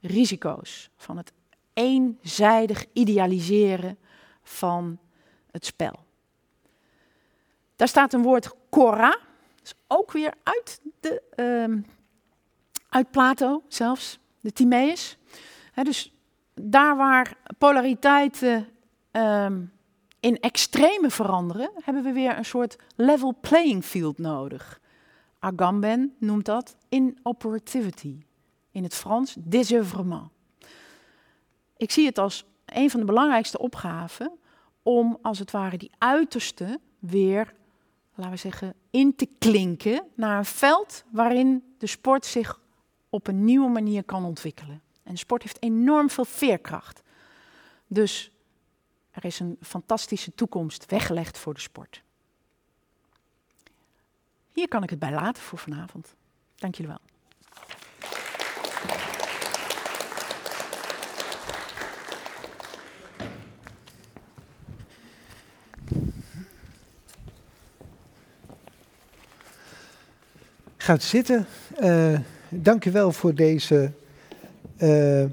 [0.00, 1.32] risico's van het
[1.72, 3.98] eenzijdig idealiseren
[4.42, 4.98] van
[5.50, 6.08] het spel.
[7.80, 9.18] Daar staat een woord cora,
[9.62, 11.86] is ook weer uit, de, um,
[12.88, 15.18] uit Plato zelfs, de Timaeus.
[15.82, 16.12] dus
[16.54, 18.68] daar waar polariteiten
[19.12, 19.72] um,
[20.20, 24.80] in extreme veranderen, hebben we weer een soort level playing field nodig.
[25.38, 28.24] Agamben noemt dat inoperativity.
[28.70, 30.28] In het Frans, désœuvrement.
[31.76, 34.32] Ik zie het als een van de belangrijkste opgaven
[34.82, 37.58] om als het ware die uiterste weer,
[38.20, 42.60] laten we zeggen, in te klinken naar een veld waarin de sport zich
[43.08, 44.82] op een nieuwe manier kan ontwikkelen.
[45.02, 47.02] En sport heeft enorm veel veerkracht.
[47.86, 48.30] Dus
[49.10, 52.02] er is een fantastische toekomst weggelegd voor de sport.
[54.52, 56.14] Hier kan ik het bij laten voor vanavond.
[56.54, 57.09] Dank jullie wel.
[70.82, 71.46] Gaat zitten.
[71.82, 72.18] Uh,
[72.48, 73.90] dank u wel voor deze,
[74.78, 75.28] uh, uh,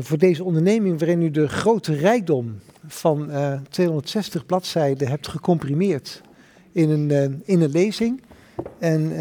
[0.00, 3.30] voor deze onderneming waarin u de grote rijkdom van
[3.68, 6.22] 260 bladzijden hebt gecomprimeerd
[6.72, 8.22] in een, in een lezing.
[8.78, 9.12] En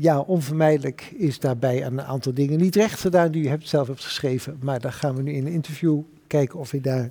[0.00, 4.04] ja, onvermijdelijk is daarbij een aantal dingen niet recht gedaan die u hebt, zelf hebt
[4.04, 4.58] geschreven.
[4.60, 7.10] Maar daar gaan we nu in een interview kijken of we, daar,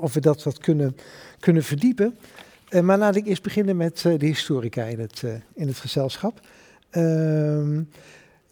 [0.00, 0.96] of we dat wat kunnen,
[1.40, 2.16] kunnen verdiepen.
[2.70, 5.76] Uh, maar laat ik eerst beginnen met uh, de historica in het, uh, in het
[5.76, 6.40] gezelschap.
[6.90, 7.82] Ehm,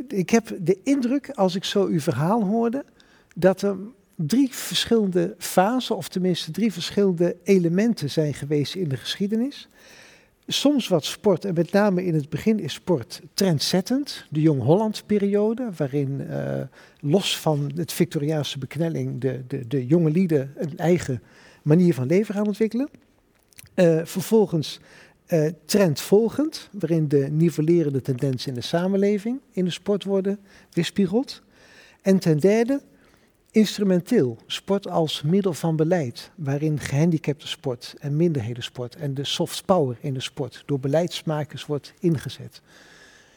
[0.09, 2.85] ik heb de indruk, als ik zo uw verhaal hoorde,
[3.35, 3.77] dat er
[4.15, 9.69] drie verschillende fasen, of tenminste drie verschillende elementen zijn geweest in de geschiedenis.
[10.47, 14.27] Soms wat sport, en met name in het begin is sport trendzettend.
[14.31, 16.29] De Jong-Holland-periode, waarin
[17.01, 21.23] los van het Victoriaanse beknelling de, de, de jonge lieden een eigen
[21.63, 22.89] manier van leven gaan ontwikkelen.
[23.79, 24.81] Uh, vervolgens
[25.29, 30.39] uh, trendvolgend, waarin de nivellerende tendensen in de samenleving in de sport worden
[30.71, 31.43] weerspiegeld.
[32.03, 32.83] En ten derde,
[33.51, 39.99] instrumenteel, sport als middel van beleid, waarin gehandicapte sport en minderhedensport en de soft power
[40.01, 42.63] in de sport door beleidsmakers wordt ingezet.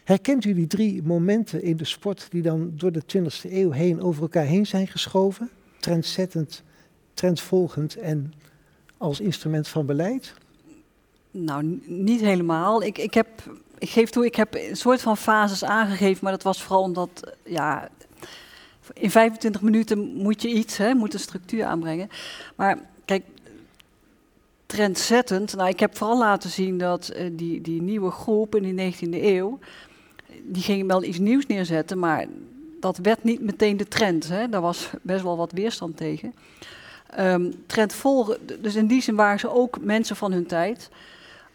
[0.04, 4.02] Herkent u die drie momenten in de sport die dan door de 20e eeuw heen
[4.02, 5.50] over elkaar heen zijn geschoven?
[5.80, 6.64] Trendzettend,
[7.14, 8.34] trendvolgend en
[9.02, 10.34] als instrument van beleid?
[11.32, 12.84] Nou, niet helemaal.
[12.84, 13.28] Ik, ik, heb,
[13.78, 17.34] ik geef toe, ik heb een soort van fases aangegeven, maar dat was vooral omdat,
[17.46, 17.90] ja,
[18.94, 22.10] in 25 minuten moet je iets, hè, moet een structuur aanbrengen.
[22.56, 23.24] Maar kijk,
[24.66, 28.94] trendzettend, nou, ik heb vooral laten zien dat uh, die, die nieuwe groep in de
[28.94, 29.60] 19e eeuw,
[30.44, 32.26] die ging wel iets nieuws neerzetten, maar
[32.80, 34.28] dat werd niet meteen de trend.
[34.28, 34.50] Hè.
[34.50, 36.34] Daar was best wel wat weerstand tegen.
[37.20, 40.90] Um, trend volgen, dus in die zin waren ze ook mensen van hun tijd.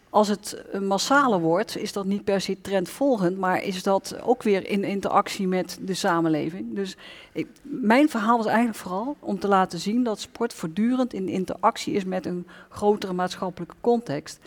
[0.09, 4.67] Als het massale wordt, is dat niet per se trendvolgend, maar is dat ook weer
[4.67, 6.75] in interactie met de samenleving.
[6.75, 6.97] Dus
[7.31, 11.93] ik, mijn verhaal was eigenlijk vooral om te laten zien dat sport voortdurend in interactie
[11.93, 14.39] is met een grotere maatschappelijke context.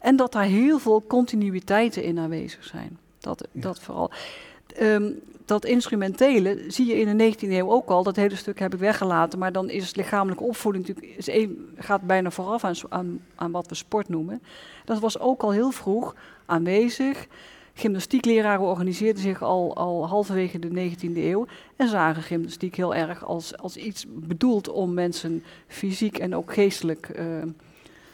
[0.00, 2.98] En dat daar heel veel continuïteiten in aanwezig zijn.
[3.18, 4.10] Dat, dat vooral.
[4.80, 5.20] Um,
[5.50, 8.02] dat instrumentele zie je in de 19e eeuw ook al.
[8.02, 9.38] Dat hele stuk heb ik weggelaten.
[9.38, 13.74] Maar dan is lichamelijke opvoeding natuurlijk is gaat bijna vooraf aan, aan, aan wat we
[13.74, 14.42] sport noemen.
[14.84, 16.14] Dat was ook al heel vroeg
[16.46, 17.26] aanwezig.
[17.74, 21.46] Gymnastiekleraren organiseerden zich al, al halverwege de 19e eeuw
[21.76, 27.10] en zagen gymnastiek heel erg als, als iets bedoeld om mensen fysiek en ook geestelijk
[27.18, 27.24] uh,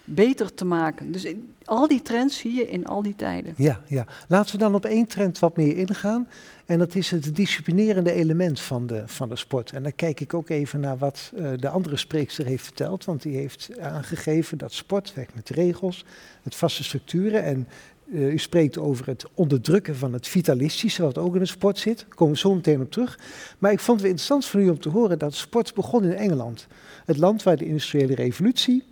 [0.06, 1.12] beter te maken.
[1.12, 1.26] Dus
[1.64, 3.54] al die trends zie je in al die tijden.
[3.56, 4.06] Ja, ja.
[4.28, 6.28] Laten we dan op één trend wat meer ingaan.
[6.66, 9.72] En dat is het disciplinerende element van de, van de sport.
[9.72, 13.04] En dan kijk ik ook even naar wat uh, de andere spreekster heeft verteld.
[13.04, 16.04] Want die heeft aangegeven dat sport werkt met regels,
[16.42, 17.42] met vaste structuren.
[17.42, 17.68] En
[18.04, 21.98] uh, u spreekt over het onderdrukken van het vitalistische, wat ook in de sport zit.
[21.98, 23.18] Daar komen we zo meteen op terug.
[23.58, 26.66] Maar ik vond het interessant van u om te horen dat sport begon in Engeland.
[27.04, 28.84] Het land waar de industriële revolutie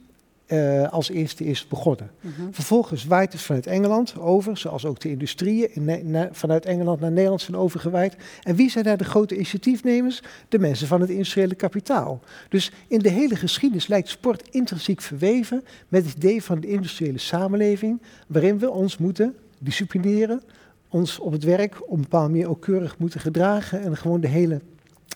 [0.46, 2.10] uh, als eerste is begonnen.
[2.20, 2.54] Mm -hmm.
[2.54, 7.40] Vervolgens waait het vanuit Engeland over, zoals ook de industrieën in vanuit Engeland naar Nederland
[7.40, 8.16] zijn overgewaaid.
[8.42, 10.22] En wie zijn daar de grote initiatiefnemers?
[10.48, 12.20] De mensen van het industriële kapitaal.
[12.48, 17.18] Dus in de hele geschiedenis lijkt sport intrinsiek verweven met het idee van de industriële
[17.18, 20.42] samenleving, waarin we ons moeten disciplineren,
[20.88, 24.28] ons op het werk op een bepaalde manier ook keurig moeten gedragen en gewoon de
[24.28, 24.60] hele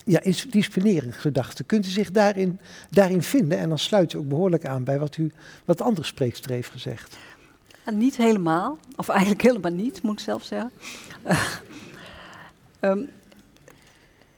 [0.09, 1.63] ja, disciplineringsgedachte.
[1.63, 3.57] Kunt u zich daarin, daarin vinden?
[3.57, 5.31] En dan sluit u ook behoorlijk aan bij wat, u,
[5.65, 7.17] wat de andere spreekster heeft gezegd.
[7.91, 10.71] Niet helemaal, of eigenlijk helemaal niet, moet ik zelf zeggen.
[12.81, 13.09] um,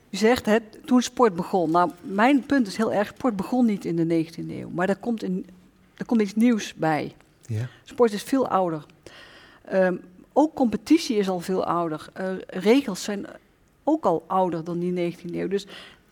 [0.10, 1.72] U zegt het, toen sport begon.
[1.72, 4.70] Nou, mijn punt is heel erg, sport begon niet in de 19e eeuw.
[4.70, 5.46] Maar er komt, een,
[5.98, 7.16] er komt iets nieuws bij.
[7.46, 7.68] Ja.
[7.84, 8.86] Sport is veel ouder.
[9.66, 9.96] Ehm,
[10.34, 12.10] ook competitie is al veel ouder.
[12.20, 13.26] Uh, regels zijn
[13.84, 15.48] ook al ouder dan die 19e eeuw.
[15.48, 15.68] Dus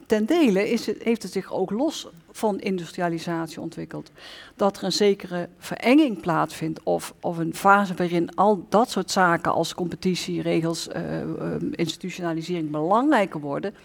[0.10, 4.12] ten dele is het, heeft het zich ook los van industrialisatie ontwikkeld.
[4.56, 9.52] Dat er een zekere verenging plaatsvindt of, of een fase waarin al dat soort zaken
[9.52, 13.76] als competitie, regels, uh, uh, institutionalisering belangrijker worden.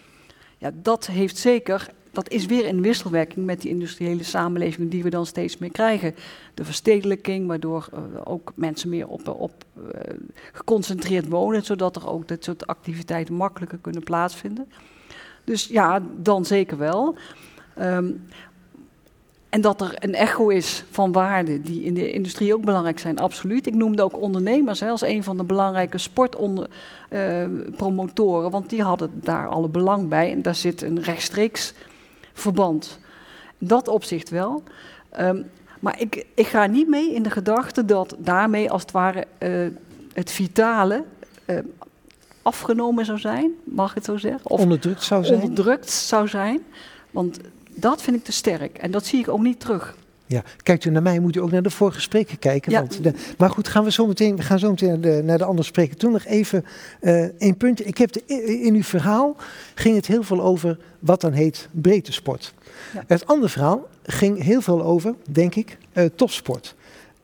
[0.57, 5.09] Ja, dat heeft zeker, dat is weer in wisselwerking met die industriële samenleving die we
[5.09, 6.15] dan steeds meer krijgen.
[6.53, 9.51] De verstedelijking, waardoor uh, ook mensen meer op, op
[10.53, 14.67] geconcentreerd wonen, zodat er ook dit soort activiteiten makkelijker kunnen plaatsvinden.
[15.43, 17.15] Dus ja, dan zeker wel.
[17.79, 18.25] Um,
[19.49, 23.19] en dat er een echo is van waarden die in de industrie ook belangrijk zijn,
[23.19, 23.67] absoluut.
[23.67, 29.47] Ik noemde ook ondernemers hè, als een van de belangrijke sportpromotoren, want die hadden daar
[29.47, 30.31] alle belang bij.
[30.31, 31.73] En daar zit een rechtstreeks
[32.35, 32.99] verband.
[33.57, 34.63] In dat opzicht wel.
[35.19, 39.25] Um, maar ik, ik, ga niet mee in de gedachte dat daarmee als het ware
[39.39, 39.67] uh,
[40.13, 41.03] het vitale
[41.45, 41.59] uh,
[42.41, 44.49] afgenomen zou zijn, mag ik het zo zeggen?
[44.49, 45.41] Of onderdrukt zou zijn.
[45.41, 46.63] Onderdrukt zou zijn.
[47.11, 49.95] Want dat vind ik te sterk en dat zie ik ook niet terug.
[50.27, 52.71] Ja, kijkt u naar mij, moet u ook naar de vorige spreker kijken.
[52.71, 52.79] Ja.
[52.79, 55.37] Want de, maar goed, gaan we, zo meteen, we gaan zo meteen naar de, naar
[55.37, 55.97] de andere spreker.
[55.97, 56.65] Toen nog even
[57.01, 57.83] uh, één puntje.
[57.83, 58.25] Ik heb de,
[58.61, 59.35] in uw verhaal
[59.75, 62.53] ging het heel veel over wat dan heet breedte sport.
[62.93, 63.03] Ja.
[63.07, 66.75] Het andere verhaal ging heel veel over, denk ik, uh, topsport.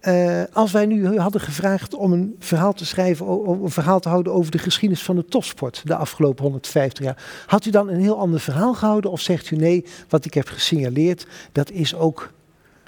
[0.02, 4.10] Uh, als wij nu hadden gevraagd om een verhaal te schrijven, om een verhaal te
[4.10, 8.02] houden over de geschiedenis van de topsport de afgelopen 150 jaar, had u dan een
[8.02, 9.12] heel ander verhaal gehouden?
[9.12, 12.32] Of zegt u nee, wat ik heb gesignaleerd, dat is ook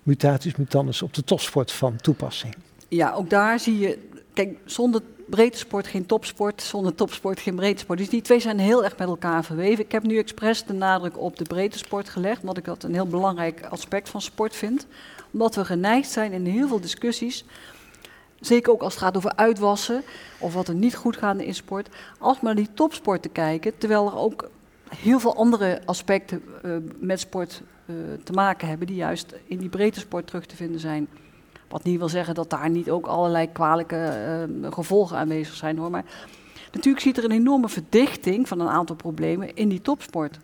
[0.03, 2.55] mutatis mutandis op de topsport van toepassing?
[2.87, 3.99] Ja, ook daar zie je,
[4.33, 7.99] kijk, zonder breedte sport geen topsport, zonder topsport geen breedte sport.
[7.99, 9.83] Dus die twee zijn heel erg met elkaar verweven.
[9.83, 12.93] Ik heb nu expres de nadruk op de breedte sport gelegd, omdat ik dat een
[12.93, 14.87] heel belangrijk aspect van sport vind
[15.33, 17.45] omdat we geneigd zijn in heel veel discussies,
[18.39, 20.03] zeker ook als het gaat over uitwassen
[20.39, 21.89] of wat er niet goed gaat in sport,
[22.19, 24.49] als maar die topsport te kijken, terwijl er ook
[24.89, 29.69] heel veel andere aspecten uh, met sport uh, te maken hebben, die juist in die
[29.69, 31.07] breedte sport terug te vinden zijn.
[31.69, 35.89] Wat niet wil zeggen dat daar niet ook allerlei kwalijke uh, gevolgen aanwezig zijn hoor.
[35.89, 36.05] Maar
[36.71, 40.39] natuurlijk ziet er een enorme verdichting van een aantal problemen in die topsport.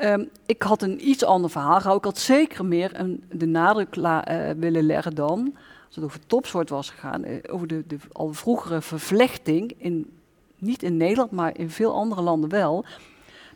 [0.00, 2.10] Um, ik had een iets ander verhaal gehouden.
[2.10, 4.20] Ik had zeker meer een, de nadruk uh,
[4.56, 5.54] willen leggen dan,
[5.86, 10.10] als het over topsoort was gegaan, uh, over de, de, al vroegere vervlechting, in,
[10.58, 12.84] niet in Nederland, maar in veel andere landen wel,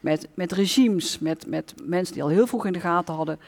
[0.00, 3.38] met, met regimes, met, met mensen die al heel vroeg in de gaten hadden,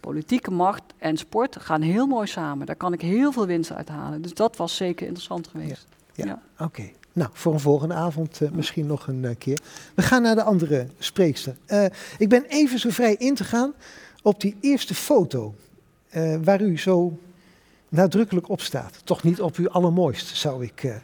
[0.00, 2.66] politieke macht en sport gaan heel mooi samen.
[2.66, 4.22] Daar kan ik heel veel winst uit halen.
[4.22, 5.86] Dus dat was zeker interessant geweest.
[6.14, 6.26] Ja, ja.
[6.26, 6.42] ja.
[6.54, 6.64] oké.
[6.64, 6.94] Okay.
[7.12, 9.58] Nou, voor een volgende avond uh, misschien nog een uh, keer.
[9.94, 11.56] We gaan naar de andere spreekster.
[11.66, 11.84] Uh,
[12.18, 13.74] ik ben even zo vrij in te gaan
[14.22, 15.54] op die eerste foto.
[16.42, 17.18] waar u zo
[17.88, 19.00] nadrukkelijk op staat.
[19.04, 21.00] Toch niet op uw allermooist, zou ik,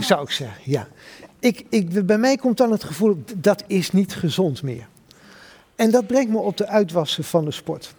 [0.00, 0.62] zou ik zeggen.
[0.64, 0.88] Ja.
[1.40, 4.88] Ik, ik, bij mij komt dan het gevoel, dat is niet gezond meer.
[5.76, 7.94] En dat brengt me op de uitwassen van de sport.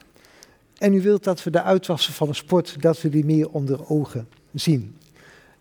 [0.77, 3.89] En u wilt dat we de uitwassen van de sport, dat we die meer onder
[3.89, 4.97] ogen zien.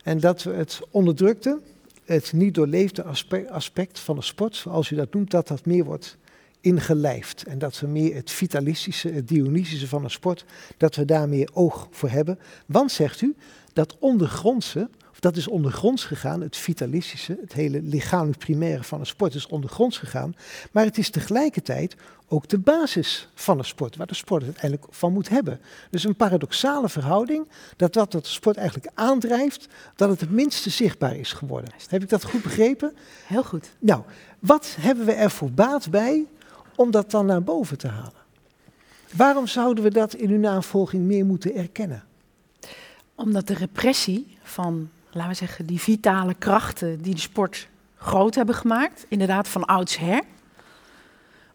[0.03, 1.61] En dat we het onderdrukte,
[2.05, 3.05] het niet doorleefde
[3.51, 6.17] aspect, van de sport, zoals u dat noemt, dat dat meer wordt
[6.61, 7.43] ingelijfd.
[7.43, 10.45] En dat we meer het vitalistische, het dionysische van de sport,
[10.77, 12.39] dat we daar meer oog voor hebben.
[12.67, 13.35] Want, zegt u,
[13.73, 19.35] dat ondergrondse, dat is ondergronds gegaan, het vitalistische, het hele lichamelijk primaire van de sport
[19.35, 20.35] is ondergronds gegaan.
[20.73, 21.97] Maar het is tegelijkertijd
[22.29, 25.61] ook de basis van de sport, waar de sport het uiteindelijk van moet hebben.
[25.91, 29.67] Dus een paradoxale verhouding, dat wat de sport eigenlijk aandrijft,
[29.97, 31.71] dat het het minste zichtbaar is geworden.
[31.89, 32.93] Heb ik dat goed begrepen?
[33.27, 33.71] Heel goed.
[33.79, 34.03] Nou,
[34.39, 36.27] wat hebben we er voor baat bij
[36.75, 38.13] om dat dan naar boven te halen?
[39.15, 42.05] Waarom zouden we dat in uw navolging meer moeten erkennen?
[43.15, 48.55] Omdat de repressie van, laten we zeggen, die vitale krachten die de sport groot hebben
[48.55, 50.23] gemaakt, inderdaad van oudsher,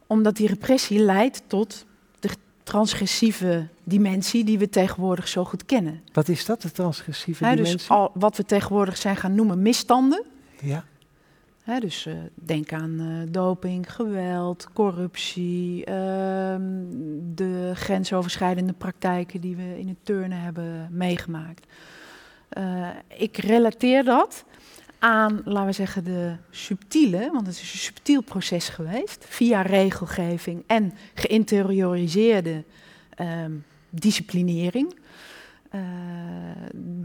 [0.07, 1.85] omdat die repressie leidt tot
[2.19, 2.29] de
[2.63, 6.01] transgressieve dimensie die we tegenwoordig zo goed kennen.
[6.13, 7.77] Wat is dat, de transgressieve He, dimensie?
[7.77, 10.23] Dus al, wat we tegenwoordig zijn gaan noemen misstanden.
[10.61, 10.83] Ja.
[11.63, 15.85] He, dus uh, denk aan uh, doping, geweld, corruptie, uh,
[17.33, 21.65] de grensoverschrijdende praktijken die we in het turnen hebben meegemaakt.
[22.57, 24.43] Uh, ik relateer dat
[24.99, 30.63] aan, laten we zeggen, de subtiele, want het is een subtiel proces geweest, via regelgeving
[30.67, 32.63] en geïnterioriseerde
[33.19, 34.95] um, disciplinering.
[35.71, 35.81] Uh,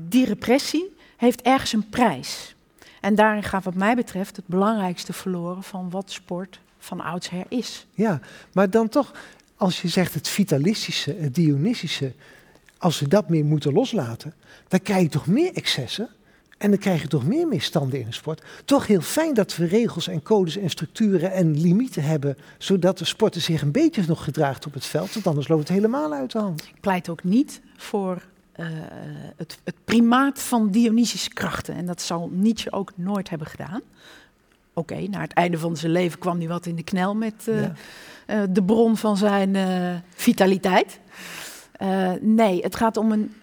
[0.09, 2.55] die repressie heeft ergens een prijs.
[3.01, 7.87] En daarin gaat wat mij betreft het belangrijkste verloren van wat sport van oudsher is.
[7.95, 8.21] Ja,
[8.53, 9.13] maar dan toch,
[9.57, 12.13] als je zegt het vitalistische, het dionysische,
[12.79, 14.35] als we dat meer moeten loslaten,
[14.69, 16.09] dan krijg je toch meer excessen
[16.59, 18.43] en dan krijg je toch meer misstanden in de sport.
[18.65, 23.05] Toch heel fijn dat we regels en codes en structuren en limieten hebben, zodat de
[23.05, 26.33] sporter zich een beetje nog gedraagt op het veld, want anders loopt het helemaal uit
[26.33, 26.63] de hand.
[26.63, 28.23] Ik pleit ook niet voor
[28.57, 28.67] uh,
[29.37, 31.75] het, het, primaat van Dionysische krachten.
[31.75, 33.81] En dat zal Nietzsche ook nooit hebben gedaan.
[34.73, 37.47] Oké, okay, na het einde van zijn leven kwam hij wat in de knel met
[37.49, 37.73] uh, ja.
[38.27, 39.57] uh, de bron van zijn
[40.15, 41.01] vitaliteit.
[42.21, 43.35] Nee, het gaat om een,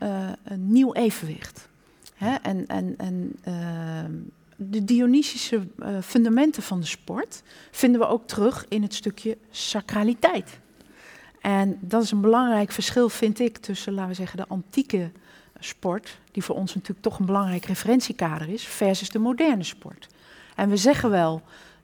[0.44, 1.68] een nieuw evenwicht.
[2.16, 2.36] Hè?
[2.36, 4.12] En, en, en ehm,
[4.56, 5.68] de Dionysische
[6.02, 10.60] fundamenten van de sport vinden we ook terug in het stukje sacraliteit.
[11.46, 15.12] En dat is een belangrijk verschil, vind ik, tussen, laten we zeggen, de antieke
[15.60, 20.08] sport, die voor ons natuurlijk toch een belangrijk referentiekader is, versus de moderne sport.
[20.56, 21.42] En we zeggen wel,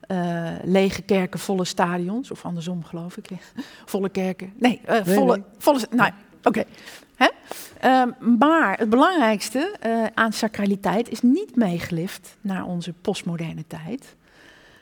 [0.08, 3.30] uh, lege kerken, volle stadions, of andersom geloof ik,
[3.86, 4.54] volle kerken.
[4.58, 5.44] Nee, uh, volle, nee, nee.
[5.58, 5.88] volle.
[5.92, 6.12] Nou,
[6.44, 6.64] oké.
[7.86, 14.16] Um, maar het belangrijkste uh, aan sacraliteit is niet meegelift naar onze postmoderne tijd,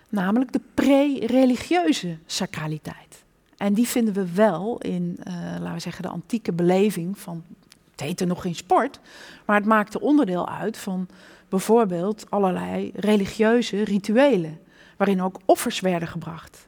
[0.09, 3.23] namelijk de pre-religieuze sacraliteit.
[3.57, 7.43] En die vinden we wel in, uh, laten we zeggen, de antieke beleving van.
[7.91, 8.99] Het heette nog geen sport,
[9.45, 11.07] maar het maakte onderdeel uit van
[11.49, 14.59] bijvoorbeeld allerlei religieuze rituelen,
[14.97, 16.67] waarin ook offers werden gebracht.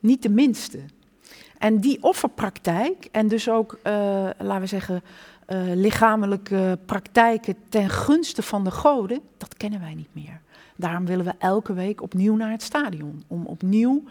[0.00, 0.78] Niet de minste.
[1.66, 3.92] En die offerpraktijk, en dus ook, uh,
[4.38, 5.02] laten we zeggen,
[5.48, 10.40] uh, lichamelijke praktijken ten gunste van de goden, dat kennen wij niet meer.
[10.76, 14.02] Daarom willen we elke week opnieuw naar het stadion, om opnieuw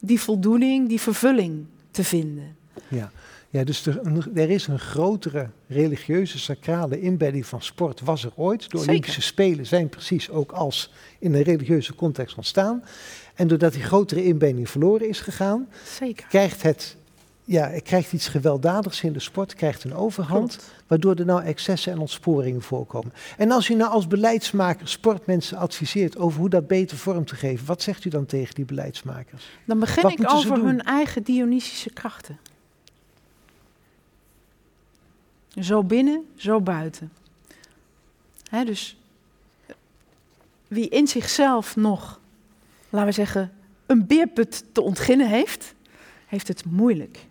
[0.00, 2.56] die voldoening, die vervulling te vinden.
[2.88, 3.10] Ja,
[3.48, 4.00] ja dus er,
[4.34, 8.60] er is een grotere religieuze, sacrale inbedding van sport, was er ooit.
[8.60, 8.88] De Zeker.
[8.88, 12.84] Olympische Spelen zijn precies ook als in een religieuze context ontstaan.
[13.34, 16.26] En doordat die grotere inbedding verloren is gegaan, Zeker.
[16.28, 16.98] krijgt het
[17.44, 20.72] ja, krijgt iets gewelddadigs in de sport, krijgt een overhand, Klopt.
[20.86, 23.12] waardoor er nou excessen en ontsporingen voorkomen.
[23.36, 27.66] En als u nou als beleidsmaker sportmensen adviseert over hoe dat beter vorm te geven,
[27.66, 29.50] wat zegt u dan tegen die beleidsmakers?
[29.64, 32.38] Dan begin Wat ik over hun eigen Dionysische krachten.
[35.60, 37.12] Zo binnen, zo buiten.
[38.50, 38.96] Hè, dus
[40.68, 42.20] wie in zichzelf nog,
[42.88, 43.52] laten we zeggen,
[43.86, 45.74] een beerput te ontginnen heeft,
[46.26, 47.28] heeft het moeilijk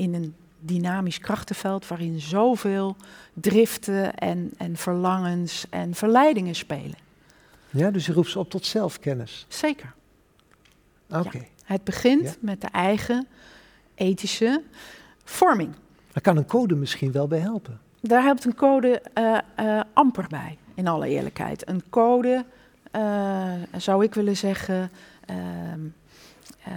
[0.00, 2.96] in een dynamisch krachtenveld waarin zoveel
[3.34, 6.96] driften en, en verlangens en verleidingen spelen.
[7.70, 9.46] Ja, dus u roept ze op tot zelfkennis.
[9.48, 9.92] Zeker.
[11.10, 11.44] Oké.
[11.64, 12.34] Het begint Ja.
[12.40, 13.26] met de eigen
[13.94, 14.62] ethische
[15.24, 15.74] vorming.
[16.12, 17.80] Daar kan een code misschien wel bij helpen.
[18.00, 21.68] Daar helpt een code eh, eh, amper bij, in alle eerlijkheid.
[21.68, 22.44] Een code,
[22.90, 24.90] eh, zou ik willen zeggen,
[25.26, 25.80] ehm,
[26.64, 26.72] eh,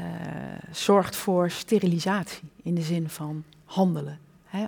[0.71, 4.19] zorgt voor sterilisatie in de zin van handelen.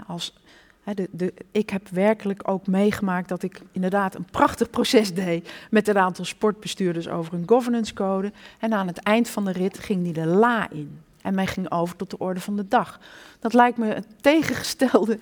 [0.08, 0.38] Als,
[0.84, 5.88] de, de, ik heb werkelijk ook meegemaakt dat ik inderdaad een prachtig proces deed met
[5.88, 8.32] een aantal sportbestuurders over een governance code.
[8.60, 11.00] En aan het eind van de rit ging die de la in.
[11.22, 13.00] En men ging over tot de orde van de dag.
[13.40, 15.20] Dat lijkt me het tegengestelde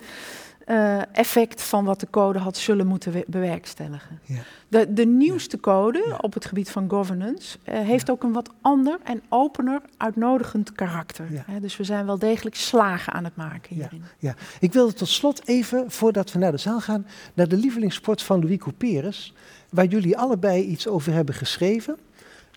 [0.64, 4.20] eh, effect van wat de code had zullen moeten we- bewerkstelligen.
[4.24, 4.38] Ja.
[4.68, 6.16] De, de nieuwste code Ja.
[6.20, 11.32] op het gebied van governance eh, heeft ook een wat ander en opener, uitnodigend karakter.
[11.32, 11.42] Ja.
[11.46, 13.88] Hè, dus we zijn wel degelijk slagen aan het maken Ja.
[13.90, 14.34] hierin.
[14.60, 18.40] Ik wilde tot slot even, voordat we naar de zaal gaan, naar de lievelingssport van
[18.40, 19.34] Louis Couperus,
[19.70, 21.96] waar jullie allebei iets over hebben geschreven.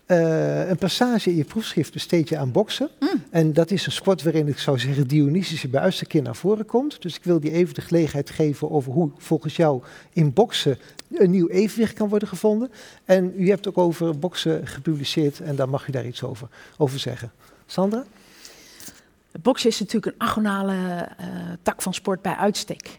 [0.08, 2.88] Eh, een passage in je proefschrift besteed je aan boksen.
[3.00, 3.24] Mm.
[3.30, 7.02] En dat is een sport waarin ik zou zeggen Dionysische bij keer naar voren komt.
[7.02, 9.82] Dus ik wil die even de gelegenheid geven over hoe volgens jou
[10.12, 10.78] in boksen
[11.12, 12.70] een nieuw evenwicht kan worden gevonden.
[13.04, 16.98] En u hebt ook over boksen gepubliceerd en dan mag u daar iets over, over
[16.98, 17.32] zeggen.
[17.66, 18.04] Sandra?
[19.42, 21.26] Boksen is natuurlijk een agonale eh,
[21.62, 22.98] tak van sport bij uitstek.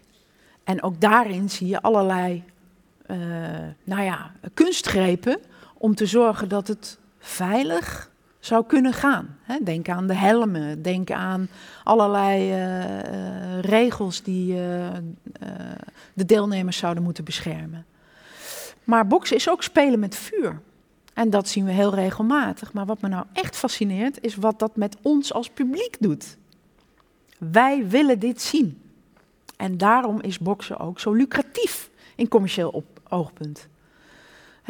[0.63, 2.43] En ook daarin zie je allerlei
[3.05, 3.17] eh,
[3.83, 5.39] nou ja, kunstgrepen
[5.79, 8.09] om te zorgen dat het veilig
[8.39, 9.37] zou kunnen gaan.
[9.63, 11.49] Denk aan de helmen, denk aan
[11.83, 14.87] allerlei eh, eh, regels die eh,
[16.13, 17.85] de deelnemers zouden moeten beschermen.
[18.83, 20.61] Maar boksen is ook spelen met vuur.
[21.13, 22.73] En dat zien we heel regelmatig.
[22.73, 26.37] Maar wat me nou echt fascineert, is wat dat met ons als publiek doet.
[27.37, 28.81] Wij willen dit zien.
[29.57, 33.67] En daarom is boksen ook zo lucratief in commercieel op, oogpunt.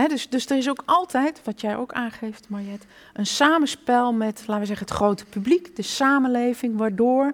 [0.07, 4.59] Dus, dus er is ook altijd, wat jij ook aangeeft, Mariette, een samenspel met, laten
[4.59, 7.34] we zeggen, het grote publiek, de samenleving, waardoor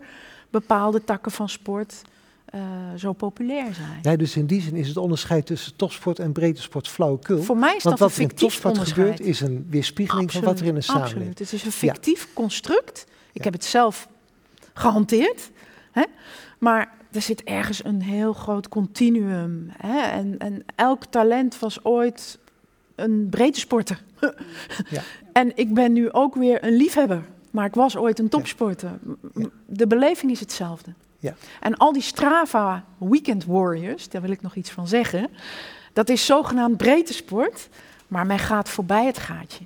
[0.49, 2.01] bepaalde takken van sport
[2.45, 2.61] eh,
[2.97, 3.99] zo populair zijn.
[4.01, 7.41] Ja, dus in die zin is het onderscheid tussen topsport en breedte sport flauwekul.
[7.41, 10.41] Voor mij is Want dat een wat in fictief topsport gebeurt is een weerspiegeling van
[10.41, 11.39] wat er in een samenleving Absoluut.
[11.39, 13.05] Het is een fictief construct.
[13.31, 14.07] Ik heb het zelf
[14.73, 15.51] gehanteerd.
[15.91, 16.03] Hè?
[16.57, 19.71] Maar er zit ergens een heel groot continuum.
[19.77, 19.99] Hè?
[19.99, 22.39] En, en elk talent was ooit
[22.95, 24.03] een breedte sporter.
[24.89, 25.01] Ja.
[25.31, 27.23] En ik ben nu ook weer een liefhebber.
[27.51, 28.91] Maar ik was ooit een topsporter.
[29.35, 29.45] Ja.
[29.65, 30.93] De beleving is hetzelfde.
[31.19, 31.35] Ja.
[31.59, 35.29] En al die Strava Weekend Warriors, daar wil ik nog iets van zeggen.
[35.93, 37.69] Dat is zogenaamd breedte sport.
[38.07, 39.65] Maar men gaat voorbij het gaatje.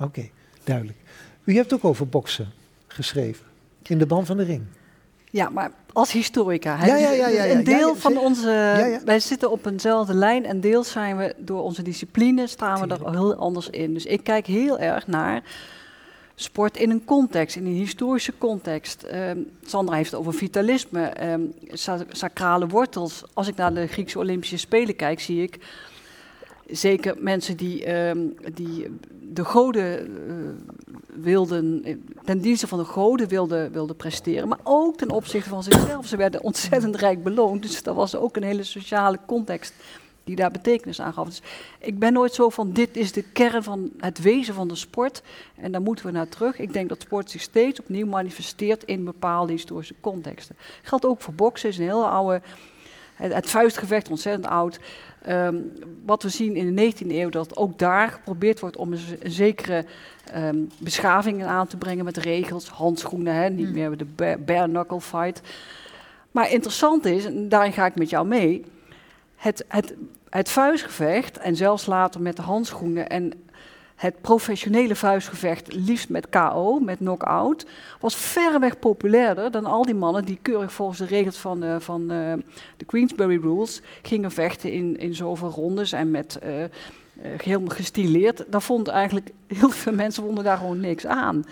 [0.00, 0.28] Oké,
[0.64, 0.98] duidelijk.
[1.44, 2.52] U hebt ook over boksen
[2.86, 3.46] geschreven.
[3.82, 4.64] In de ban van de ring.
[5.30, 6.76] Ja, maar als historica.
[6.76, 7.54] Hè, Ja, dus ja, ja, ja, ja.
[7.54, 8.50] Een deel van onze.
[8.50, 9.00] ja.
[9.04, 13.10] Wij zitten op eenzelfde lijn en deels zijn we door onze discipline staan we er
[13.10, 13.94] heel anders in.
[13.94, 15.42] Dus ik kijk heel erg naar
[16.34, 19.02] sport in een context, in een historische context.
[19.02, 21.40] Ehm, Sandra heeft het over vitalisme, ehm,
[21.72, 23.22] sa- sacrale wortels.
[23.34, 25.58] Als ik naar de Griekse Olympische Spelen kijk, zie ik
[26.70, 28.18] zeker mensen die, ehm,
[28.54, 28.98] die
[29.32, 30.74] de goden eh,
[31.20, 35.62] wilden, eh, ten dienste van de goden wilden, wilden presteren, maar ook ten opzichte van
[35.62, 36.06] zichzelf.
[36.06, 39.74] Ze werden ontzettend rijk beloond, dus dat was ook een hele sociale context
[40.28, 41.26] die daar betekenis aan gaf.
[41.26, 41.42] Dus
[41.78, 45.22] ik ben nooit zo van, dit is de kern van het wezen van de sport
[45.56, 46.58] en daar moeten we naar terug.
[46.58, 50.56] Ik denk dat sport zich steeds opnieuw manifesteert in bepaalde historische contexten.
[50.82, 52.42] Geldt ook voor boksen, is een heel oude,
[53.14, 54.78] het, het vuistgevecht, ontzettend oud.
[55.22, 55.56] Ehm,
[56.04, 59.84] wat we zien in de 19e eeuw, dat ook daar geprobeerd wordt om een, zekere
[60.32, 63.72] ehm, beschaving aan te brengen met regels, handschoenen, hè, niet Mm.
[63.72, 65.40] meer de ba- bare knuckle fight.
[66.30, 68.64] Maar interessant is, en daarin ga ik met jou mee,
[69.36, 69.94] het, het,
[70.30, 73.32] het vuistgevecht en zelfs later met de handschoenen en
[73.98, 77.66] het professionele vuistgevecht, liefst met KO, met knock-out,
[78.00, 82.10] was verreweg populairder dan al die mannen die keurig volgens de regels van, eh, van
[82.10, 82.32] eh,
[82.76, 86.70] de Queensberry Rules gingen vechten in, in zoveel rondes en met eh, eh,
[87.36, 88.44] helemaal gestileerd.
[88.48, 91.44] Daar vonden eigenlijk heel veel mensen vonden daar gewoon niks aan.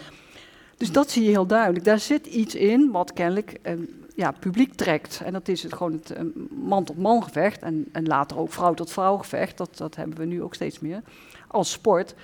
[0.77, 1.85] Dus dat zie je heel duidelijk.
[1.85, 3.75] Daar zit iets in wat kennelijk eh,
[4.15, 5.21] ja, publiek trekt.
[5.25, 7.63] En dat is het gewoon het eh, man-tot-man gevecht.
[7.63, 9.57] En, en later ook vrouw-tot-vrouw gevecht.
[9.57, 11.03] Dat, dat hebben we nu ook steeds meer
[11.47, 12.15] als sport.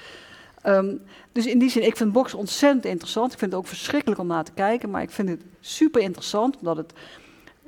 [0.63, 0.95] Ehm,
[1.33, 3.33] dus in die zin, ik vind boksen ontzettend interessant.
[3.33, 4.91] Ik vind het ook verschrikkelijk om naar te kijken.
[4.91, 6.93] Maar ik vind het super interessant, omdat het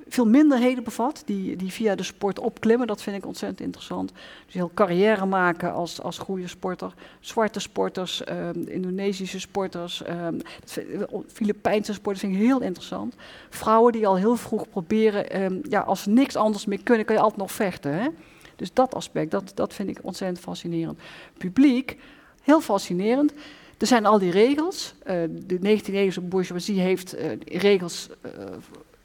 [0.08, 2.86] veel minderheden bevat die, die via de sport opklimmen.
[2.86, 4.12] Dat vind ik ontzettend interessant.
[4.44, 6.94] Dus heel carrière maken als, als goede sporter.
[7.20, 13.14] Zwarte sporters, ehm, Indonesische sporters, ehm, vind- Filipijnse sporters vind ik heel interessant.
[13.50, 17.20] Vrouwen die al heel vroeg proberen, ja, als ze niks anders meer kunnen, kan je
[17.20, 17.94] altijd nog vechten.
[17.94, 18.08] Hè?
[18.56, 20.98] Dus dat aspect, dat, dat vind ik ontzettend fascinerend.
[21.38, 21.96] Publiek,
[22.42, 23.32] heel fascinerend.
[23.78, 24.94] Er zijn al die regels.
[25.02, 28.30] Eh, de 19e-eeuwse bourgeoisie heeft eh, regels eh,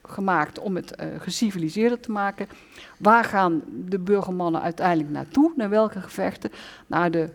[0.03, 2.47] gemaakt om het geciviliseerder te maken.
[2.97, 5.51] Waar gaan de burgermannen uiteindelijk naartoe?
[5.55, 6.51] Naar welke gevechten?
[6.87, 7.29] Naar de,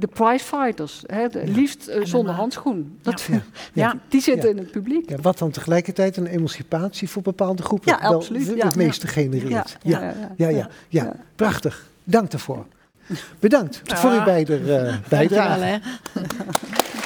[0.00, 1.02] de prizefighters.
[1.06, 1.52] Hè, de, Ja.
[1.52, 2.98] Liefst eh, zonder handschoen.
[3.02, 3.40] Dat, Ja.
[3.72, 3.94] Ja.
[4.08, 4.50] Die zitten Ja.
[4.56, 5.10] in het publiek.
[5.10, 8.70] Ja, wat dan tegelijkertijd een emancipatie voor bepaalde groepen Ja, wel absoluut, het ja.
[8.76, 9.76] meeste genereert.
[9.82, 11.12] Ja, Ja, ja, ja, ja, ja, ja.
[11.36, 11.86] prachtig.
[12.04, 12.66] Dank daarvoor.
[13.38, 13.96] Bedankt Ja.
[13.96, 15.60] voor uw beider, eh, bijdrage.
[15.60, 15.78] Dankjewel, hè.